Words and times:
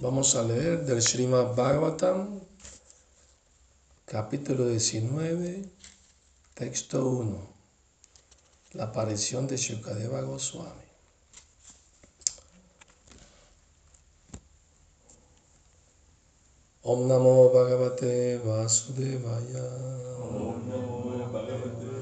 Vamos 0.00 0.34
a 0.34 0.42
leer 0.42 0.86
del 0.86 1.02
Srimad 1.02 1.54
Bhagavatam, 1.54 2.40
capítulo 4.06 4.64
19, 4.66 5.68
texto 6.54 7.06
1, 7.06 7.36
la 8.72 8.84
aparición 8.84 9.46
de 9.46 9.58
Shukadeva 9.58 10.22
Goswami. 10.22 10.88
Om 16.82 17.06
Namo 17.06 17.50
Bhagavate 17.52 18.38
Vasudevaya. 18.38 19.68
Om 20.16 20.64
Namo 20.66 21.28
Bhagavate 21.30 21.92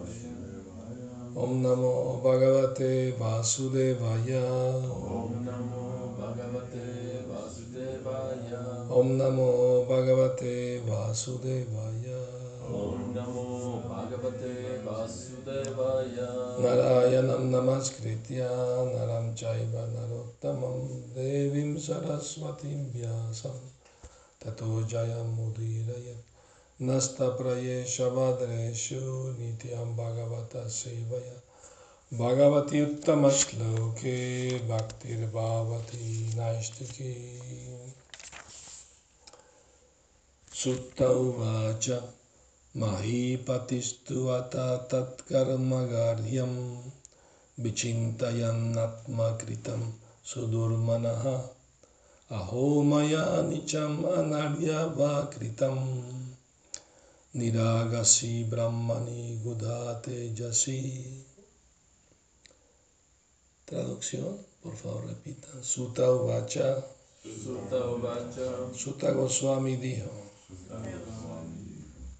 Vasudevaya. 0.00 1.36
Om 1.36 1.62
Namo 1.62 2.22
Bhagavate 2.24 3.12
Vasudevaya. 3.20 4.48
Om 4.88 5.44
Namo 5.44 6.16
Bhagavate 6.16 7.03
ओम 8.94 9.06
नमो 9.06 9.86
भगवते 9.90 10.80
वासुदेवाय। 10.80 12.02
नमो 13.14 13.82
भगवते 13.88 14.84
वासुदेवाय। 14.84 16.64
नारायणं 16.64 17.38
नमस्कृत्य 17.38 18.48
नरं 18.94 19.34
चैव 19.34 19.68
नरोत्तमं 19.68 20.88
देवीं 20.88 21.76
सरस्वतीं 21.76 22.92
व्यासं। 22.92 23.60
ततो 24.44 24.82
जयमुदीरयत् 24.82 26.82
नस्तप्रयेशवद्रेषु 26.82 29.38
नित्यं 29.38 29.96
भगवतः 29.96 30.68
सेवया। 30.68 31.40
भगवति 32.18 32.82
उत्तमश्लोके 32.82 34.18
भक्तिर्भावति 34.68 36.32
नैष्टिकी 36.36 37.14
Bhagavati 40.64 40.72
Uttamasloke 40.72 40.72
Bhaktir 40.72 40.72
Bhavati 40.72 40.72
Naistiki 40.72 40.72
Sutta 40.94 41.08
Uvacha 41.12 42.02
Mahipatistu 42.74 44.30
Ata 44.30 44.88
Tatkarmagaryam 44.88 46.78
Vichintayan 47.58 48.74
Atmakritam 48.74 49.92
Sudurmanaha 50.24 51.48
Aho 52.30 52.82
Maya 52.82 53.42
Nicham 53.42 54.04
Anarya 54.04 54.88
Vakritam 54.96 55.78
Niragasi 57.36 58.48
Brahmani 58.48 59.38
Gudate 59.44 60.32
Yasi 60.34 61.24
Traducción, 63.66 64.38
por 64.62 64.76
favor 64.76 65.06
repitan. 65.08 65.64
Sutta 65.64 66.10
Uvacha. 66.10 66.84
Sutta 67.24 67.80
Uvacha. 67.86 68.74
Sutta 68.74 69.10
Goswami 69.12 69.76
dijo. 69.76 70.23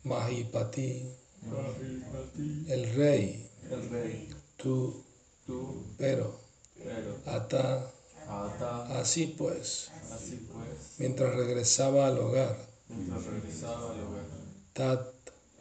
Mahipati, 0.04 1.08
Mahipati. 1.46 2.66
el 2.68 2.94
rey, 2.94 3.50
El 3.70 3.90
rey. 3.90 4.28
tú, 4.56 5.02
Tú. 5.46 5.84
pero, 5.98 6.38
Pero. 6.77 7.16
ata, 7.27 7.90
Ata. 8.28 9.00
así 9.00 9.27
pues, 9.38 9.90
Así 10.12 10.46
pues. 10.52 10.98
mientras 10.98 11.34
regresaba 11.34 12.06
al 12.08 12.18
hogar, 12.18 12.56
Mientras 12.88 13.24
regresaba 13.27 13.90
al 13.92 14.00
hogar. 14.00 14.24
tat, 14.74 15.06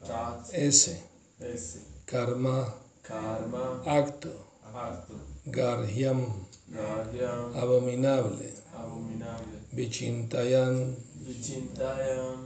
Tat. 0.05 0.47
ese, 0.53 1.01
Ese. 1.39 1.81
karma, 2.05 2.73
Karma. 3.01 3.81
acto, 3.85 4.29
Acto. 4.73 5.13
garhyam, 5.45 6.25
abominable, 7.55 8.53
Abominable. 8.75 9.59
vichintayan. 9.71 10.95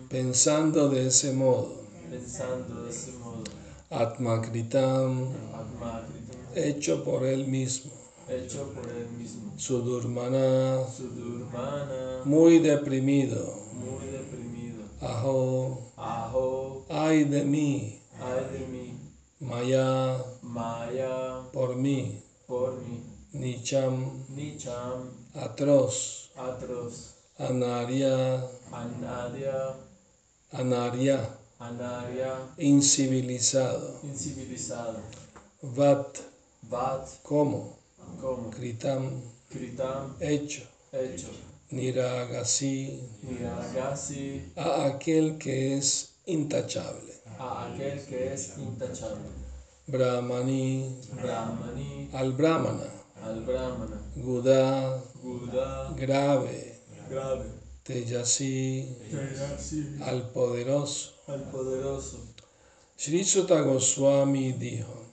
Pensando 0.09 0.89
de 0.89 1.07
ese 1.07 1.33
modo, 1.33 1.83
Pensando 2.09 2.83
de 2.83 2.89
ese 2.91 3.11
modo. 3.13 3.43
atmakritam, 3.89 5.33
Atmakritam. 5.53 6.37
hecho 6.55 7.03
por 7.03 7.25
él 7.25 7.47
mismo, 7.47 7.91
Hecho 8.29 8.69
por 8.73 8.85
él 8.89 9.09
mismo. 9.17 9.53
sudurmana, 9.57 10.83
Sudurmana. 10.95 12.21
muy 12.25 12.59
deprimido, 12.59 13.53
Muy 13.73 14.07
deprimido. 14.11 14.83
ajo, 15.01 15.91
Ajo. 15.97 16.85
ay 16.89 17.23
de 17.25 17.43
mí, 17.43 17.99
Ay 18.19 18.59
de 18.59 18.67
mí. 18.67 18.93
maya, 19.39 20.17
Maya. 20.41 21.41
por 21.51 21.75
mí, 21.75 22.21
Por 22.47 22.77
mí. 22.81 23.03
nicham, 23.33 24.25
Nicham. 24.29 25.09
atroz, 25.33 26.31
Atros. 26.35 27.13
anaria, 27.37 28.43
Anadia. 28.71 29.75
anaria, 30.51 31.19
Anaria. 31.59 32.33
incivilizado, 32.57 33.99
Incivilizado. 34.03 34.99
vat, 35.61 36.17
Vat. 36.69 37.07
como, 37.23 37.77
Como. 38.21 38.49
kritam, 38.51 39.21
Kritam. 39.49 40.15
hecho, 40.19 40.63
Hecho. 40.91 41.27
niragasi, 41.71 43.01
Niragasi. 43.23 44.51
a 44.55 44.85
aquel 44.85 45.37
que 45.37 45.77
es 45.77 46.09
intachable, 46.25 47.13
A 47.39 47.67
aquel 47.67 48.05
que 48.05 48.33
es 48.33 48.57
intachable. 48.57 49.29
brahmani, 49.87 50.99
Brahmani. 51.13 52.09
al 52.13 52.31
brahmana, 52.33 52.89
Al 53.23 53.41
Brahmana. 53.45 53.97
guda, 54.15 55.01
Buda. 55.23 55.93
grave, 55.95 56.75
Grave. 57.09 57.45
Tejasi, 57.87 58.97
Tejasi. 59.09 59.95
al 60.03 60.29
poderoso. 60.31 61.13
Al 61.27 61.43
poderoso. 61.43 62.19
Sri 62.97 63.23
Sutta 63.23 63.61
Goswami 63.61 64.51
dijo, 64.51 65.05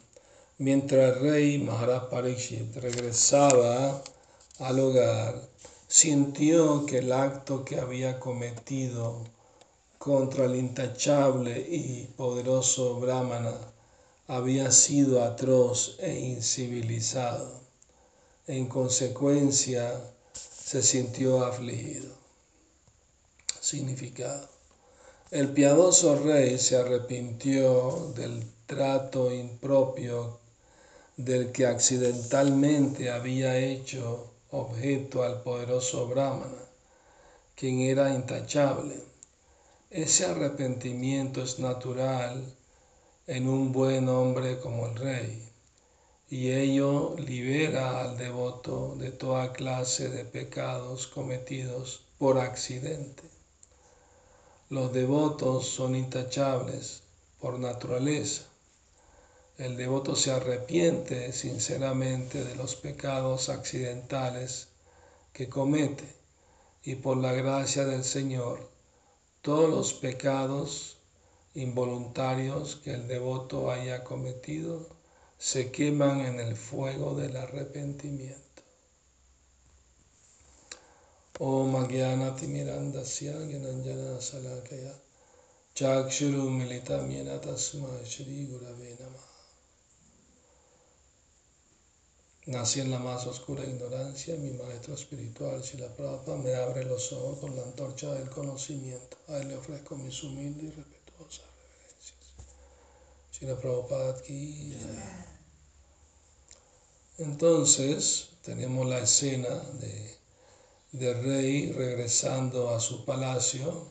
mientras 0.59 1.17
el 1.17 1.23
rey 1.23 1.59
Maharaj 1.59 2.09
Pariksit 2.11 2.75
regresaba 2.77 4.03
al 4.59 4.81
hogar, 4.81 5.49
sintió 5.87 6.85
que 6.85 6.99
el 6.99 7.13
acto 7.13 7.65
que 7.65 7.79
había 7.79 8.19
cometido 8.19 9.23
contra 9.99 10.47
el 10.47 10.57
intachable 10.57 11.57
y 11.61 12.09
poderoso 12.17 12.99
Brahmana 12.99 13.55
había 14.27 14.73
sido 14.73 15.23
atroz 15.23 15.97
e 16.01 16.13
incivilizado. 16.19 17.61
En 18.49 18.67
consecuencia, 18.67 20.13
se 20.33 20.83
sintió 20.83 21.45
afligido. 21.45 22.24
El 25.31 25.49
piadoso 25.55 26.23
rey 26.23 26.59
se 26.59 26.77
arrepintió 26.77 28.13
del 28.15 28.45
trato 28.67 29.33
impropio 29.33 30.39
del 31.17 31.51
que 31.51 31.65
accidentalmente 31.65 33.11
había 33.11 33.57
hecho 33.57 34.33
objeto 34.51 35.23
al 35.23 35.43
poderoso 35.43 36.07
Brahmana, 36.09 36.63
quien 37.55 37.81
era 37.81 38.15
intachable. 38.15 39.01
Ese 39.89 40.27
arrepentimiento 40.27 41.43
es 41.43 41.59
natural 41.59 42.45
en 43.27 43.49
un 43.49 43.73
buen 43.73 44.11
hombre 44.11 44.61
como 44.61 44.89
el 44.89 44.97
rey, 44.97 45.49
y 46.29 46.51
ello 46.51 47.17
libera 47.17 48.03
al 48.03 48.19
devoto 48.19 48.95
de 48.97 49.11
toda 49.11 49.55
clase 49.55 50.11
de 50.11 50.27
pecados 50.27 51.07
cometidos 51.07 52.03
por 52.19 52.39
accidente. 52.39 53.34
Los 54.75 54.93
devotos 54.93 55.69
son 55.69 55.95
intachables 55.95 57.05
por 57.41 57.61
naturaleza. 57.61 58.43
El 59.57 59.77
devoto 59.77 60.17
se 60.17 60.33
arrepiente 60.33 61.33
sinceramente 61.33 62.43
de 62.43 62.57
los 62.57 62.75
pecados 62.75 63.51
accidentales 63.51 64.67
que 65.33 65.49
comete 65.49 66.13
y 66.83 66.97
por 66.97 67.19
la 67.19 67.33
gracia 67.33 67.85
del 67.85 68.03
Señor 68.03 68.69
todos 69.43 69.71
los 69.71 69.95
pecados 69.95 70.97
involuntarios 71.55 72.75
que 72.75 72.95
el 72.95 73.07
devoto 73.07 73.71
haya 73.71 74.03
cometido 74.03 74.89
se 75.39 75.71
queman 75.71 76.23
en 76.23 76.41
el 76.41 76.57
fuego 76.57 77.15
del 77.15 77.37
arrepentimiento. 77.37 78.44
Salakaya 84.21 84.95
Chakshuru 85.75 86.49
Militam 86.49 87.11
Yena 87.11 87.41
Tasma 87.41 87.89
Shri 88.05 88.47
Gurave 88.47 88.97
Namah 89.01 89.35
Nací 92.47 92.81
en 92.81 92.91
la 92.91 92.99
más 92.99 93.27
oscura 93.27 93.65
ignorancia, 93.65 94.37
mi 94.37 94.51
maestro 94.51 94.95
espiritual, 94.95 95.63
Shila 95.63 95.89
Prabhupada, 95.97 96.37
me 96.37 96.55
abre 96.55 96.85
los 96.85 97.11
ojos 97.15 97.39
con 97.39 97.57
la 97.57 97.63
antorcha 97.63 98.13
del 98.13 98.29
conocimiento. 98.29 99.17
A 99.29 99.39
él 99.39 99.49
le 99.49 99.57
ofrezco 99.57 99.97
mis 99.97 100.23
humildes 100.23 100.65
y 100.65 100.71
respetuosas 100.71 101.47
reverencias. 101.57 102.15
Shila 103.33 103.57
Prabhupada 103.59 104.11
aquí. 104.19 104.77
Entonces, 107.17 108.29
tenemos 108.43 108.87
la 108.87 108.99
escena 108.99 109.49
de 109.81 110.24
del 110.95 111.25
rey 111.25 111.73
regresando 111.73 112.71
a 112.71 112.79
su 112.79 113.05
palacio 113.05 113.89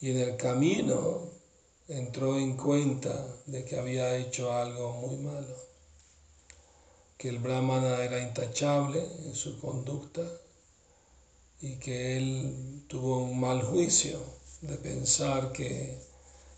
y 0.00 0.10
en 0.10 0.18
el 0.18 0.36
camino 0.36 1.30
entró 1.86 2.36
en 2.36 2.56
cuenta 2.56 3.24
de 3.46 3.64
que 3.64 3.78
había 3.78 4.16
hecho 4.16 4.52
algo 4.52 4.94
muy 4.94 5.16
malo, 5.18 5.54
que 7.16 7.28
el 7.28 7.38
brahmana 7.38 8.02
era 8.02 8.20
intachable 8.20 9.00
en 9.26 9.36
su 9.36 9.60
conducta 9.60 10.22
y 11.60 11.76
que 11.76 12.16
él 12.16 12.82
tuvo 12.88 13.18
un 13.18 13.38
mal 13.38 13.62
juicio 13.62 14.18
de 14.62 14.78
pensar 14.78 15.52
que, 15.52 16.00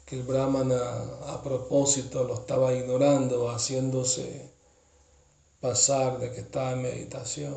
que 0.06 0.16
el 0.16 0.22
brahmana 0.22 1.02
a 1.26 1.42
propósito 1.42 2.24
lo 2.24 2.32
estaba 2.32 2.72
ignorando, 2.72 3.50
haciéndose 3.50 4.50
pasar 5.60 6.18
de 6.18 6.32
que 6.32 6.40
estaba 6.40 6.72
en 6.72 6.80
meditación. 6.80 7.54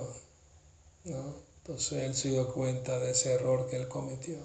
¿no? 1.06 1.51
Entonces 1.64 2.04
él 2.04 2.16
se 2.16 2.30
dio 2.30 2.54
cuenta 2.54 3.00
de 3.00 3.12
ese 3.12 3.34
error 3.34 3.70
que 3.70 3.78
él 3.78 3.88
cometió 3.88 4.38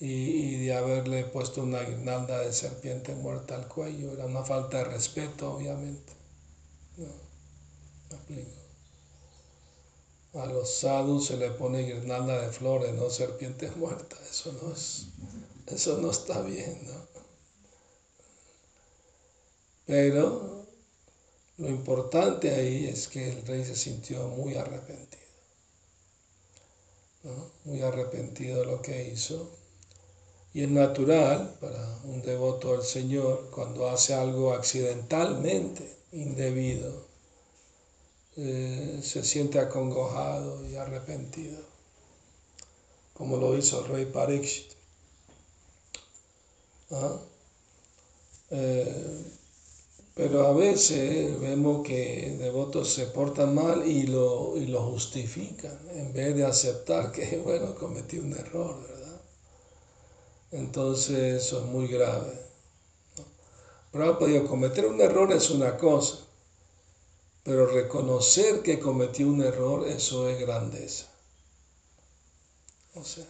y, 0.00 0.64
de 0.64 0.74
haberle 0.74 1.24
puesto 1.24 1.62
una 1.62 1.80
guirnalda 1.82 2.40
de 2.40 2.52
serpiente 2.52 3.14
muerta 3.14 3.54
al 3.54 3.68
cuello. 3.68 4.12
Era 4.12 4.26
una 4.26 4.42
falta 4.42 4.78
de 4.78 4.84
respeto, 4.84 5.54
obviamente. 5.54 6.12
No, 6.96 7.06
A 10.40 10.46
los 10.46 10.72
sadhus 10.74 11.26
se 11.26 11.36
le 11.36 11.50
pone 11.50 11.82
guirnalda 11.82 12.40
de 12.40 12.52
flores, 12.52 12.94
no 12.94 13.10
serpiente 13.10 13.70
muerta. 13.72 14.16
Eso 14.30 14.52
no 14.52 14.72
es, 14.72 15.06
eso 15.66 15.98
no 15.98 16.10
está 16.10 16.40
bien, 16.42 16.80
¿no? 16.86 17.10
Pero 19.86 20.59
lo 21.60 21.68
importante 21.68 22.50
ahí 22.54 22.86
es 22.86 23.06
que 23.06 23.28
el 23.28 23.46
rey 23.46 23.64
se 23.64 23.76
sintió 23.76 24.28
muy 24.28 24.54
arrepentido, 24.56 25.20
muy 27.64 27.82
arrepentido 27.82 28.60
de 28.60 28.66
lo 28.66 28.80
que 28.80 29.10
hizo 29.10 29.50
y 30.54 30.62
es 30.62 30.70
natural 30.70 31.58
para 31.60 31.98
un 32.04 32.22
devoto 32.22 32.72
del 32.72 32.82
Señor 32.82 33.50
cuando 33.50 33.90
hace 33.90 34.14
algo 34.14 34.54
accidentalmente 34.54 35.98
indebido, 36.12 37.06
eh, 38.36 39.00
se 39.02 39.22
siente 39.22 39.58
acongojado 39.58 40.66
y 40.66 40.76
arrepentido, 40.76 41.58
como 43.12 43.36
lo 43.36 43.56
hizo 43.56 43.84
el 43.84 43.92
rey 43.92 44.06
Parikshit. 44.06 44.72
¿Ah? 46.90 47.20
Pero 50.14 50.46
a 50.46 50.52
veces 50.52 51.40
vemos 51.40 51.86
que 51.86 52.36
devotos 52.38 52.92
se 52.92 53.06
portan 53.06 53.54
mal 53.54 53.86
y 53.86 54.06
lo, 54.06 54.56
y 54.56 54.66
lo 54.66 54.82
justifican 54.82 55.78
en 55.94 56.12
vez 56.12 56.36
de 56.36 56.44
aceptar 56.44 57.12
que, 57.12 57.38
bueno, 57.44 57.74
cometí 57.74 58.18
un 58.18 58.32
error 58.32 58.90
entonces 60.50 61.44
eso 61.44 61.60
es 61.60 61.66
muy 61.66 61.86
grave. 61.86 62.32
¿no? 63.92 64.18
podido 64.18 64.46
cometer 64.46 64.86
un 64.86 65.00
error 65.00 65.32
es 65.32 65.50
una 65.50 65.76
cosa, 65.76 66.18
pero 67.44 67.66
reconocer 67.66 68.62
que 68.62 68.80
cometió 68.80 69.28
un 69.28 69.42
error, 69.42 69.86
eso 69.86 70.28
es 70.28 70.40
grandeza. 70.40 71.06
O 72.94 73.04
sea, 73.04 73.26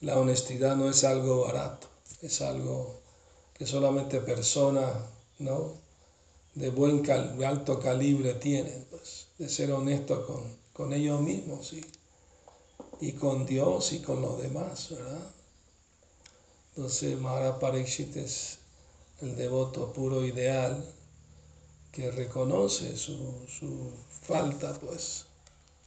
la 0.00 0.18
honestidad 0.18 0.76
no 0.76 0.88
es 0.88 1.02
algo 1.02 1.42
barato, 1.42 1.88
es 2.22 2.40
algo 2.40 3.00
que 3.54 3.66
solamente 3.66 4.20
personas 4.20 4.92
¿no? 5.38 5.83
De 6.54 6.70
buen 6.70 7.02
de 7.02 7.46
alto 7.46 7.80
calibre 7.80 8.34
tienen, 8.34 8.86
pues, 8.90 9.26
de 9.38 9.48
ser 9.48 9.72
honestos 9.72 10.26
con, 10.26 10.42
con 10.72 10.92
ellos 10.92 11.20
mismos 11.20 11.72
y 13.00 13.12
con 13.12 13.44
Dios 13.46 13.92
y 13.92 14.00
con 14.00 14.22
los 14.22 14.40
demás, 14.40 14.90
¿verdad? 14.90 15.30
Entonces 16.76 17.20
Maharaj 17.20 17.60
Parikshit 17.60 18.16
es 18.16 18.58
el 19.20 19.36
devoto 19.36 19.92
puro 19.92 20.24
ideal 20.24 20.84
que 21.92 22.10
reconoce 22.10 22.96
su, 22.96 23.92
falta, 24.22 24.74
pues, 24.80 25.26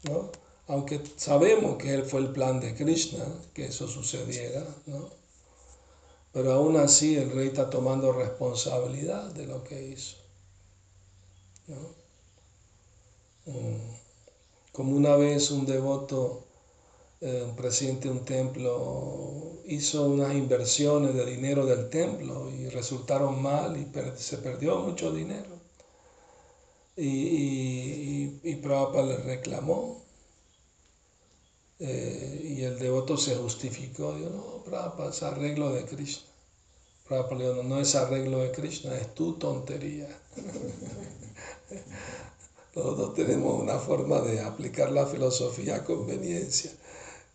¿no? 0.04 0.32
Aunque 0.68 1.02
sabemos 1.18 1.78
que 1.78 1.94
él 1.94 2.04
fue 2.04 2.22
el 2.22 2.30
plan 2.32 2.60
de 2.62 2.74
Krishna, 2.74 3.26
que 3.54 3.66
eso 3.66 3.88
sucediera, 3.88 4.66
¿no? 4.86 5.10
Pero 6.32 6.54
aún 6.54 6.78
así 6.78 7.16
el 7.18 7.32
rey 7.32 7.48
está 7.48 7.70
tomando 7.70 8.14
responsabilidad 8.14 9.32
de 9.32 9.48
lo 9.48 9.64
que 9.64 9.90
hizo, 9.90 10.18
Mm. 11.68 13.54
Como 14.72 14.96
una 14.96 15.16
vez 15.16 15.52
un 15.52 15.66
devoto 15.66 16.48
eh, 17.20 17.44
un 17.44 17.56
presidente 17.56 18.08
de 18.10 18.14
un 18.14 18.26
templo 18.26 19.62
hizo 19.66 20.06
unas 20.06 20.36
inversiones 20.36 21.16
de 21.16 21.26
dinero 21.26 21.66
del 21.66 21.90
templo 21.90 22.52
y 22.52 22.70
resultaron 22.70 23.42
mal 23.42 23.76
y 23.76 23.88
se 24.18 24.38
perdió 24.38 24.78
mucho 24.80 25.12
dinero. 25.12 25.58
Y, 26.96 27.08
y, 27.08 28.40
y, 28.44 28.56
Prabhupada 28.56 29.06
le 29.06 29.18
reclamó 29.18 30.04
eh, 31.80 32.42
y 32.58 32.64
el 32.64 32.78
devoto 32.80 33.18
se 33.18 33.36
justificó. 33.36 34.14
Dijo, 34.16 34.30
no, 34.30 34.64
Prabhupada, 34.64 35.10
es 35.10 35.24
arreglo 35.24 35.72
de 35.74 35.86
Krishna. 35.86 36.28
Prabhupada 37.08 37.36
le 37.36 37.50
dijo, 37.50 37.64
no, 37.64 37.70
no 37.76 37.82
es 37.82 37.96
arreglo 37.96 38.40
de 38.40 38.52
Krishna, 38.52 38.96
es 38.96 39.14
tu 39.16 39.34
tontería. 39.34 40.08
Nosotros 42.76 43.16
tenemos 43.16 43.62
una 43.62 43.80
forma 43.80 44.20
de 44.22 44.42
aplicar 44.42 44.92
la 44.92 45.08
filosofía 45.08 45.78
a 45.78 45.84
conveniencia. 45.84 46.72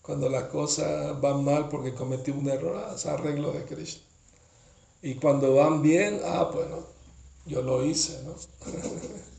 Cuando 0.00 0.28
las 0.28 0.44
cosas 0.44 1.20
van 1.20 1.44
mal 1.44 1.68
porque 1.68 1.94
cometí 1.94 2.30
un 2.30 2.48
error, 2.48 2.76
ah, 2.76 2.92
es 2.94 3.06
arreglo 3.06 3.52
de 3.52 3.64
Cristo. 3.64 4.02
Y 5.02 5.16
cuando 5.16 5.54
van 5.54 5.82
bien, 5.82 6.20
ah, 6.24 6.50
bueno, 6.52 6.86
yo 7.46 7.62
lo 7.62 7.84
hice, 7.84 8.22
¿no? 8.22 8.34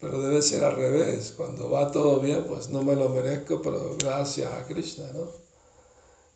pero 0.00 0.20
debe 0.22 0.40
ser 0.42 0.64
al 0.64 0.76
revés. 0.76 1.34
Cuando 1.36 1.70
va 1.70 1.90
todo 1.92 2.20
bien, 2.20 2.44
pues 2.46 2.70
no 2.70 2.82
me 2.82 2.96
lo 2.96 3.08
merezco, 3.08 3.60
pero 3.60 3.96
gracias 3.98 4.52
a 4.52 4.66
Krishna, 4.66 5.12
¿no? 5.12 5.28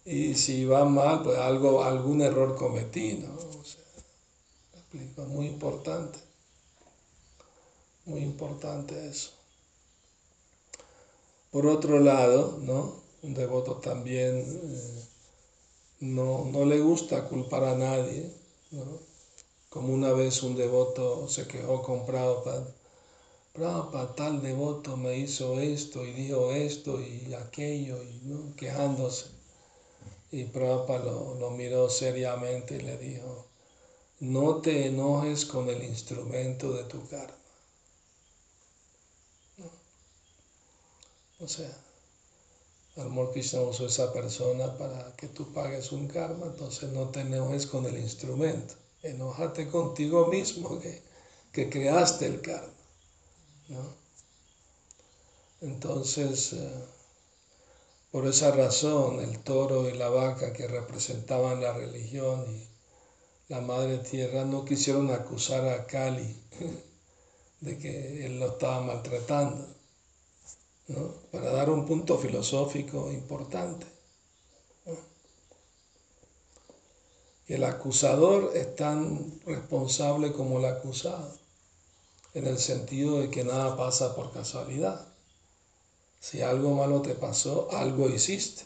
Y 0.04 0.34
si 0.34 0.66
va 0.66 0.84
mal, 0.84 1.22
pues 1.22 1.38
algo, 1.38 1.82
algún 1.82 2.20
error 2.20 2.54
cometí, 2.56 3.14
¿no? 3.14 3.34
O 3.34 3.64
sea, 3.64 5.24
muy 5.24 5.46
importante. 5.46 6.18
Muy 8.06 8.20
importante 8.20 9.08
eso. 9.08 9.30
Por 11.50 11.66
otro 11.66 12.00
lado, 12.00 12.58
¿no? 12.60 13.04
un 13.22 13.32
devoto 13.32 13.76
también 13.76 14.36
eh, 14.38 15.04
no, 16.00 16.64
le 16.66 16.80
gusta 16.80 17.26
culpar 17.26 17.64
a 17.64 17.74
nadie, 17.74 18.30
como 19.70 19.94
una 19.94 20.12
vez 20.12 20.42
un 20.42 20.54
devoto 20.54 21.26
se 21.28 21.46
quejó 21.46 21.82
con 21.82 22.04
Prabhupada, 22.04 22.66
Prabhupada, 23.54 24.14
tal 24.14 24.42
devoto 24.42 24.98
me 24.98 25.16
hizo 25.16 25.58
esto 25.58 26.04
y 26.04 26.12
dijo 26.12 26.52
esto 26.52 27.00
y 27.00 27.32
aquello, 27.32 28.02
y 28.02 28.20
¿no? 28.24 28.54
quejándose. 28.56 29.26
Y 30.30 30.44
Prabhupada 30.44 31.04
lo, 31.04 31.34
lo 31.36 31.50
miró 31.52 31.88
seriamente 31.88 32.76
y 32.76 32.80
le 32.80 32.98
dijo, 32.98 33.46
no 34.20 34.56
te 34.56 34.86
enojes 34.86 35.46
con 35.46 35.70
el 35.70 35.82
instrumento 35.84 36.72
de 36.72 36.84
tu 36.84 37.08
karma. 37.08 37.43
O 41.44 41.48
sea, 41.48 41.70
Amor 42.96 43.30
Krishna 43.32 43.60
usó 43.60 43.84
esa 43.84 44.14
persona 44.14 44.78
para 44.78 45.14
que 45.14 45.28
tú 45.28 45.52
pagues 45.52 45.92
un 45.92 46.08
karma, 46.08 46.46
entonces 46.46 46.90
no 46.90 47.10
te 47.10 47.20
enojes 47.20 47.66
con 47.66 47.84
el 47.84 47.98
instrumento, 47.98 48.72
enójate 49.02 49.68
contigo 49.68 50.28
mismo 50.28 50.80
que, 50.80 51.02
que 51.52 51.68
creaste 51.68 52.24
el 52.24 52.40
karma. 52.40 52.72
Entonces, 55.60 56.54
eh, 56.54 56.84
por 58.10 58.26
esa 58.26 58.50
razón, 58.52 59.20
el 59.20 59.40
toro 59.40 59.90
y 59.90 59.98
la 59.98 60.08
vaca 60.08 60.54
que 60.54 60.66
representaban 60.66 61.60
la 61.60 61.74
religión 61.74 62.46
y 62.48 62.66
la 63.48 63.60
madre 63.60 63.98
tierra 63.98 64.46
no 64.46 64.64
quisieron 64.64 65.10
acusar 65.10 65.68
a 65.68 65.86
Kali 65.86 66.42
de 67.60 67.78
que 67.78 68.24
él 68.24 68.40
lo 68.40 68.52
estaba 68.52 68.80
maltratando 68.80 69.73
para 71.30 71.50
dar 71.50 71.70
un 71.70 71.86
punto 71.86 72.18
filosófico 72.18 73.10
importante. 73.10 73.86
El 77.46 77.64
acusador 77.64 78.52
es 78.54 78.74
tan 78.74 79.40
responsable 79.44 80.32
como 80.32 80.58
el 80.58 80.64
acusado, 80.64 81.38
en 82.32 82.46
el 82.46 82.58
sentido 82.58 83.20
de 83.20 83.30
que 83.30 83.44
nada 83.44 83.76
pasa 83.76 84.14
por 84.14 84.32
casualidad. 84.32 85.06
Si 86.20 86.40
algo 86.40 86.74
malo 86.74 87.02
te 87.02 87.14
pasó, 87.14 87.68
algo 87.72 88.08
hiciste. 88.08 88.64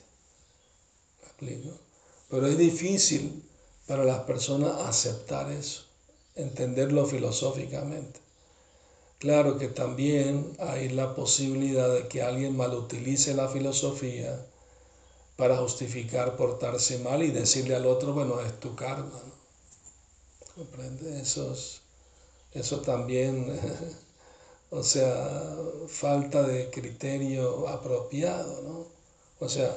Pero 2.28 2.46
es 2.46 2.56
difícil 2.56 3.44
para 3.86 4.04
las 4.04 4.20
personas 4.20 4.80
aceptar 4.82 5.50
eso, 5.50 5.82
entenderlo 6.36 7.06
filosóficamente. 7.06 8.27
Claro 9.18 9.58
que 9.58 9.68
también 9.68 10.56
hay 10.58 10.88
la 10.88 11.14
posibilidad 11.14 11.92
de 11.92 12.08
que 12.08 12.20
alguien 12.22 12.56
malutilice 12.56 13.32
la 13.32 13.46
filosofía 13.48 14.44
para 15.36 15.56
justificar 15.58 16.36
portarse 16.36 16.98
mal 16.98 17.22
y 17.22 17.30
decirle 17.30 17.76
al 17.76 17.86
otro, 17.86 18.12
bueno, 18.14 18.40
es 18.40 18.60
tu 18.60 18.74
karma. 18.76 19.20
¿Comprende? 20.54 21.20
Eso, 21.20 21.54
eso 22.52 22.80
también, 22.80 23.58
o 24.70 24.82
sea, 24.82 25.56
falta 25.88 26.42
de 26.42 26.70
criterio 26.70 27.68
apropiado, 27.68 28.62
¿no? 28.62 28.86
O 29.40 29.48
sea, 29.48 29.76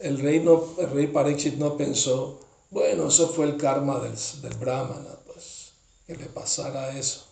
el 0.00 0.20
rey, 0.20 0.40
no, 0.40 0.74
el 0.78 0.90
rey 0.90 1.12
no 1.58 1.76
pensó, 1.78 2.40
bueno, 2.70 3.08
eso 3.08 3.28
fue 3.30 3.46
el 3.46 3.58
karma 3.58 4.00
del, 4.00 4.16
del 4.42 4.54
brahmana, 4.58 5.16
pues, 5.26 5.72
que 6.06 6.16
le 6.16 6.26
pasara 6.26 6.98
eso. 6.98 7.26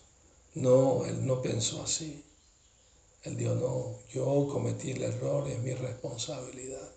No, 0.53 1.05
él 1.05 1.25
no 1.25 1.41
pensó 1.41 1.83
así. 1.83 2.23
Él 3.23 3.37
dijo, 3.37 3.55
no, 3.55 3.99
yo 4.13 4.47
cometí 4.51 4.91
el 4.91 5.03
error, 5.03 5.47
es 5.47 5.59
mi 5.59 5.73
responsabilidad. 5.73 6.89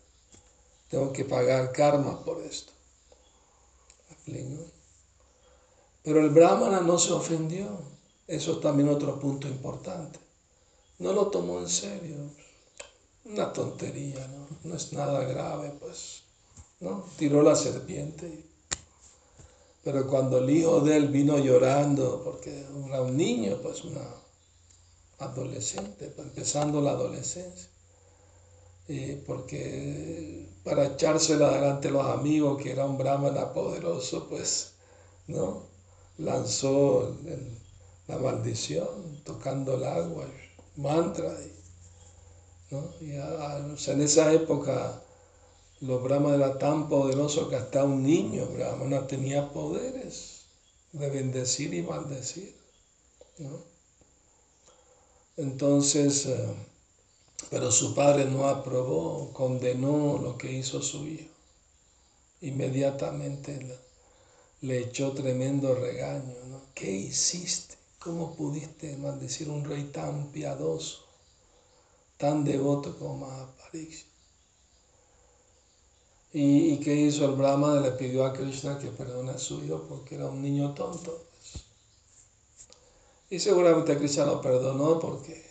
Tengo 0.88 1.12
que 1.12 1.24
pagar 1.24 1.72
karma 1.72 2.24
por 2.24 2.40
esto. 2.42 2.72
Pero 6.02 6.20
el 6.20 6.30
brahmana 6.30 6.80
no 6.80 6.98
se 6.98 7.12
ofendió. 7.12 7.66
Eso 8.26 8.52
es 8.52 8.60
también 8.60 8.88
otro 8.88 9.18
punto 9.18 9.48
importante. 9.48 10.18
No 10.98 11.12
lo 11.12 11.26
tomó 11.28 11.58
en 11.58 11.68
serio. 11.68 12.16
Una 13.24 13.52
tontería, 13.52 14.26
¿no? 14.28 14.46
No 14.64 14.76
es 14.76 14.92
nada 14.92 15.24
grave, 15.24 15.72
pues. 15.80 16.22
¿No? 16.80 17.04
Tiró 17.18 17.42
la 17.42 17.54
serpiente. 17.54 18.44
Pero 19.84 20.06
cuando 20.06 20.38
el 20.38 20.48
hijo 20.48 20.80
de 20.80 20.96
él 20.96 21.08
vino 21.08 21.38
llorando, 21.38 22.22
porque 22.24 22.64
era 22.88 23.02
un 23.02 23.16
niño, 23.16 23.58
pues 23.62 23.84
una 23.84 24.00
adolescente, 25.18 26.06
pues, 26.08 26.26
empezando 26.28 26.80
la 26.80 26.92
adolescencia, 26.92 27.68
y 28.88 29.16
porque 29.16 30.48
para 30.64 30.86
echársela 30.86 31.50
delante 31.52 31.88
de 31.88 31.94
los 31.94 32.06
amigos, 32.06 32.62
que 32.62 32.72
era 32.72 32.86
un 32.86 32.96
brahmana 32.96 33.52
poderoso, 33.52 34.26
pues, 34.28 34.72
¿no? 35.26 35.64
Lanzó 36.18 37.14
la 38.08 38.18
maldición, 38.18 39.22
tocando 39.24 39.74
el 39.76 39.84
agua, 39.84 40.26
mantra, 40.76 41.30
¿no? 42.70 42.90
Y 43.00 43.12
en 43.16 44.00
esa 44.00 44.32
época 44.32 45.03
los 45.86 46.02
brahmanas 46.02 46.38
eran 46.38 46.58
tan 46.58 46.88
poderosos 46.88 47.48
que 47.48 47.56
hasta 47.56 47.84
un 47.84 48.02
niño 48.02 48.46
brahmana 48.46 49.06
tenía 49.06 49.52
poderes 49.52 50.46
de 50.92 51.10
bendecir 51.10 51.74
y 51.74 51.82
maldecir, 51.82 52.56
¿no? 53.38 53.58
Entonces, 55.36 56.26
eh, 56.26 56.46
pero 57.50 57.70
su 57.70 57.92
padre 57.94 58.24
no 58.24 58.46
aprobó, 58.48 59.30
condenó 59.32 60.18
lo 60.18 60.38
que 60.38 60.52
hizo 60.52 60.80
su 60.80 61.06
hijo. 61.06 61.28
Inmediatamente 62.40 63.78
le, 64.62 64.78
echó 64.80 65.12
tremendo 65.12 65.74
regaño. 65.74 66.34
¿no? 66.46 66.62
¿Qué 66.74 66.90
hiciste? 66.90 67.76
¿Cómo 67.98 68.34
pudiste 68.34 68.96
maldecir 68.96 69.48
a 69.48 69.52
un 69.52 69.64
rey 69.64 69.84
tan 69.84 70.30
piadoso, 70.30 71.04
tan 72.16 72.44
devoto 72.44 72.96
como 72.98 73.26
Mahaparikshit? 73.26 74.13
¿Y, 76.34 76.72
¿Y 76.72 76.80
qué 76.80 76.94
hizo 76.94 77.24
el 77.26 77.36
Brahma? 77.36 77.80
Le 77.80 77.92
pidió 77.92 78.26
a 78.26 78.32
Krishna 78.32 78.78
que 78.78 78.88
perdone 78.88 79.30
a 79.30 79.38
su 79.38 79.64
hijo 79.64 79.86
porque 79.88 80.16
era 80.16 80.26
un 80.26 80.42
niño 80.42 80.74
tonto. 80.74 81.26
Y 83.30 83.38
seguramente 83.38 83.96
Krishna 83.96 84.26
lo 84.26 84.42
perdonó 84.42 84.98
porque 84.98 85.44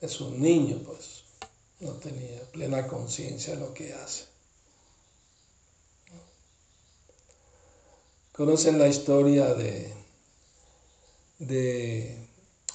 es 0.00 0.20
un 0.20 0.40
niño, 0.40 0.80
pues 0.86 1.24
no 1.80 1.92
tenía 1.94 2.42
plena 2.52 2.86
conciencia 2.86 3.54
de 3.54 3.60
lo 3.60 3.74
que 3.74 3.92
hace. 3.92 4.26
Conocen 8.32 8.78
la 8.78 8.86
historia 8.86 9.52
de, 9.54 9.92
de 11.40 12.28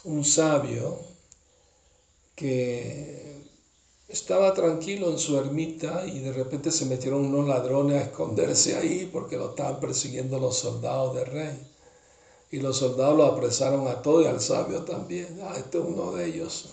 un 0.04 0.26
sabio 0.26 1.00
que 2.36 3.49
estaba 4.10 4.54
tranquilo 4.54 5.10
en 5.10 5.20
su 5.20 5.38
ermita 5.38 6.06
y 6.06 6.20
de 6.20 6.34
repente 6.34 6.72
se 6.72 6.86
metieron 6.86 7.26
unos 7.26 7.48
ladrones 7.48 8.02
a 8.02 8.06
esconderse 8.06 8.76
ahí 8.76 9.10
porque 9.12 9.38
lo 9.38 9.52
estaban 9.52 9.80
persiguiendo 9.80 10.40
los 10.40 10.58
soldados 10.58 11.16
del 11.16 11.28
rey. 11.28 11.58
Y 12.52 12.58
los 12.58 12.78
soldados 12.78 13.16
lo 13.16 13.26
apresaron 13.26 13.88
a 13.88 14.02
todo 14.02 14.24
y 14.24 14.26
al 14.26 14.42
sabio 14.42 14.82
también. 14.84 15.40
Ah, 15.44 15.54
este 15.56 15.78
es 15.78 15.84
uno 15.86 16.12
de 16.12 16.26
ellos 16.26 16.70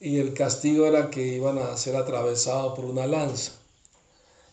y 0.00 0.18
el 0.18 0.34
castigo 0.34 0.86
era 0.86 1.10
que 1.10 1.26
iban 1.26 1.58
a 1.58 1.76
ser 1.76 1.96
atravesados 1.96 2.74
por 2.74 2.84
una 2.84 3.06
lanza. 3.06 3.52